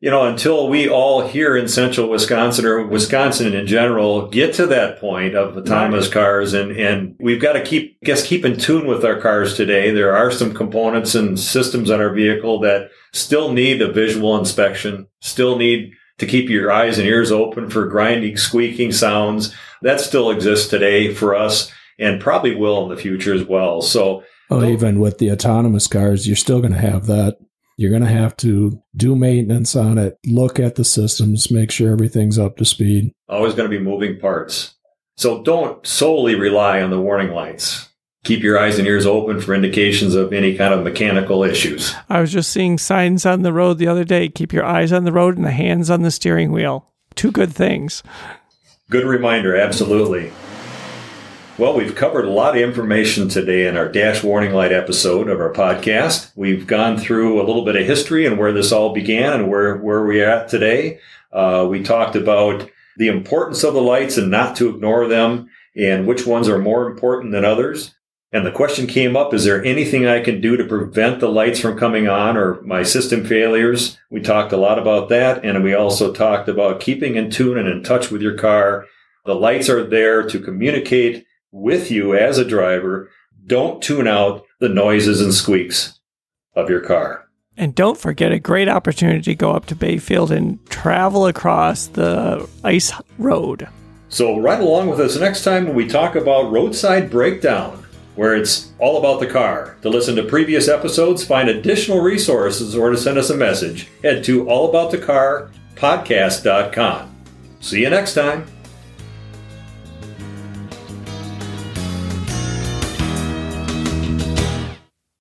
You 0.04 0.10
know, 0.10 0.26
until 0.26 0.68
we 0.68 0.89
all 0.89 1.26
here 1.26 1.56
in 1.56 1.70
central 1.70 2.10
Wisconsin 2.10 2.66
or 2.66 2.86
Wisconsin 2.86 3.54
in 3.54 3.66
general 3.66 4.28
get 4.28 4.54
to 4.56 4.68
that 4.68 5.00
point 5.00 5.34
of 5.34 5.56
autonomous 5.56 6.10
cars 6.10 6.54
and, 6.54 6.74
and 6.74 7.16
we've 7.22 7.42
got 7.42 7.54
to 7.54 7.63
keep, 7.63 7.98
I 8.04 8.08
guess, 8.08 8.28
keep 8.28 8.44
in 8.44 8.60
tune 8.60 8.86
with 8.86 9.06
our 9.06 9.22
cars 9.22 9.56
today. 9.56 9.92
There 9.92 10.13
are 10.13 10.30
some 10.30 10.54
components 10.54 11.16
and 11.16 11.39
systems 11.39 11.89
on 11.89 12.02
our 12.02 12.13
vehicle 12.13 12.60
that 12.60 12.89
still 13.13 13.54
need 13.54 13.82
a 13.82 13.94
visual 13.94 14.38
inspection, 14.38 15.08
still 15.22 15.58
need 15.58 15.94
to 16.18 16.26
keep 16.26 16.50
your 16.50 16.70
eyes 16.70 17.00
and 17.00 17.08
ears 17.08 17.32
open 17.32 17.70
for 17.70 17.88
grinding, 17.88 18.36
squeaking 18.36 18.92
sounds. 18.92 19.56
That 19.84 20.02
still 20.02 20.32
exists 20.32 20.68
today 20.68 21.13
for 21.13 21.34
us 21.34 21.72
and 21.98 22.20
probably 22.20 22.56
will 22.56 22.84
in 22.84 22.89
the 22.94 23.02
future 23.02 23.34
as 23.34 23.46
well. 23.46 23.82
So 23.82 24.26
Oh, 24.50 24.66
even 24.66 25.00
with 25.00 25.20
the 25.20 25.32
autonomous 25.32 25.88
cars, 25.88 26.28
you're 26.28 26.36
still 26.36 26.60
going 26.60 26.74
to 26.74 26.80
have 26.80 27.06
that. 27.06 27.38
You're 27.78 27.90
going 27.90 28.04
to 28.04 28.08
have 28.08 28.38
to 28.38 28.82
do 28.96 29.16
maintenance 29.16 29.76
on 29.76 29.98
it, 29.98 30.20
look 30.26 30.60
at 30.60 30.76
the 30.76 30.84
systems, 30.84 31.52
make 31.52 31.72
sure 31.72 31.92
everything's 31.92 32.38
up 32.38 32.58
to 32.58 32.66
speed. 32.66 33.14
always 33.28 33.54
going 33.56 33.70
to 33.70 33.78
be 33.78 33.84
moving 33.84 34.20
parts. 34.20 34.76
So 35.18 35.44
don't 35.44 35.86
solely 35.86 36.36
rely 36.36 36.82
on 36.82 36.90
the 36.90 37.00
warning 37.00 37.32
lights. 37.32 37.90
Keep 38.24 38.42
your 38.42 38.58
eyes 38.58 38.80
and 38.80 38.88
ears 38.88 39.06
open 39.06 39.42
for 39.42 39.54
indications 39.54 40.16
of 40.16 40.32
any 40.32 40.56
kind 40.56 40.74
of 40.74 40.84
mechanical 40.84 41.44
issues. 41.44 41.94
I 42.10 42.22
was 42.22 42.32
just 42.32 42.52
seeing 42.52 42.78
signs 42.78 43.26
on 43.26 43.42
the 43.42 43.52
road 43.52 43.80
the 43.80 43.88
other 43.88 44.06
day 44.06 44.30
keep 44.30 44.54
your 44.54 44.64
eyes 44.64 44.94
on 44.94 45.04
the 45.04 45.12
road 45.12 45.36
and 45.36 45.46
the 45.46 45.52
hands 45.52 45.90
on 45.90 46.04
the 46.04 46.12
steering 46.12 46.52
wheel. 46.52 46.88
Two 47.16 47.32
good 47.32 47.54
things. 47.54 48.02
Good 48.90 49.06
reminder, 49.06 49.56
absolutely. 49.56 50.32
Well, 51.60 51.76
we've 51.76 51.94
covered 51.94 52.26
a 52.26 52.32
lot 52.32 52.58
of 52.58 52.63
information 52.63 53.30
today 53.30 53.68
in 53.68 53.78
our 53.78 53.88
dash 53.88 54.24
warning 54.24 54.54
light 54.54 54.72
episode 54.72 55.30
of 55.30 55.39
our 55.39 55.54
podcast. 55.54 56.32
We've 56.36 56.66
gone 56.66 56.98
through 56.98 57.39
a 57.39 57.46
little 57.46 57.63
bit 57.63 57.76
of 57.76 57.86
history 57.86 58.26
and 58.26 58.39
where 58.39 58.52
this 58.52 58.72
all 58.72 58.92
began 58.92 59.34
and 59.34 59.52
where, 59.52 59.78
where 59.78 60.04
we're 60.04 60.28
at 60.28 60.50
today. 60.50 61.00
Uh, 61.32 61.68
we 61.70 61.84
talked 61.84 62.16
about 62.16 62.68
the 62.98 63.08
importance 63.08 63.63
of 63.63 63.76
the 63.76 63.84
lights 63.84 64.18
and 64.18 64.32
not 64.32 64.56
to 64.56 64.70
ignore 64.70 65.08
them 65.08 65.48
and 65.76 66.08
which 66.08 66.26
ones 66.26 66.50
are 66.50 66.58
more 66.58 66.89
important 66.89 67.32
than 67.32 67.46
others. 67.46 67.94
And 68.32 68.44
the 68.44 68.52
question 68.52 68.88
came 68.88 69.16
up, 69.16 69.32
is 69.32 69.46
there 69.46 69.63
anything 69.63 70.08
I 70.08 70.22
can 70.22 70.42
do 70.42 70.58
to 70.58 70.66
prevent 70.66 71.20
the 71.20 71.30
lights 71.30 71.60
from 71.60 71.78
coming 71.78 72.08
on 72.08 72.36
or 72.36 72.63
my 72.63 72.82
system 72.82 73.26
failures? 73.26 74.00
We 74.10 74.22
talked 74.22 74.54
a 74.54 74.58
lot 74.58 74.80
about 74.80 75.10
that. 75.10 75.46
And 75.46 75.63
we 75.63 75.76
also 75.76 76.12
talked 76.12 76.50
about 76.50 76.80
keeping 76.80 77.16
in 77.16 77.30
tune 77.30 77.60
and 77.60 77.70
in 77.70 77.84
touch 77.84 78.10
with 78.10 78.24
your 78.24 78.39
car. 78.39 78.88
The 79.26 79.36
lights 79.36 79.70
are 79.70 79.84
there 79.84 80.28
to 80.28 80.39
communicate 80.39 81.28
with 81.54 81.89
you 81.89 82.13
as 82.16 82.38
a 82.38 82.44
driver. 82.44 83.10
Don't 83.46 83.82
tune 83.82 84.08
out 84.08 84.44
the 84.60 84.68
noises 84.68 85.22
and 85.22 85.34
squeaks 85.34 86.02
of 86.56 86.70
your 86.70 86.82
car. 86.82 87.30
And 87.56 87.74
don't 87.76 87.98
forget 87.98 88.32
a 88.32 88.39
great 88.39 88.68
opportunity 88.68 89.22
to 89.22 89.36
go 89.36 89.52
up 89.52 89.68
to 89.68 89.76
Bayfield 89.76 90.32
and 90.32 90.66
travel 90.70 91.28
across 91.28 91.86
the 91.88 92.50
ice 92.63 92.92
road. 93.20 93.68
So, 94.10 94.39
ride 94.39 94.62
along 94.62 94.89
with 94.89 95.00
us 95.00 95.16
next 95.18 95.44
time 95.44 95.66
when 95.66 95.76
we 95.76 95.88
talk 95.88 96.16
about 96.16 96.52
roadside 96.52 97.12
breakdown, 97.12 97.86
where 98.16 98.36
it's 98.36 98.72
all 98.80 98.98
about 98.98 99.20
the 99.20 99.28
car. 99.28 99.78
To 99.84 99.89
listen 99.89 100.16
to 100.16 100.24
previous 100.24 100.68
episodes, 100.68 101.24
find 101.26 101.50
additional 101.50 102.02
resources, 102.02 102.76
or 102.76 102.89
to 102.92 102.98
send 102.98 103.18
us 103.18 103.30
a 103.30 103.38
message, 103.38 103.88
head 104.04 104.24
to 104.26 104.44
allaboutthecarpodcast.com. 104.46 107.16
See 107.60 107.82
you 107.82 107.89
next 107.89 108.13
time. 108.13 108.46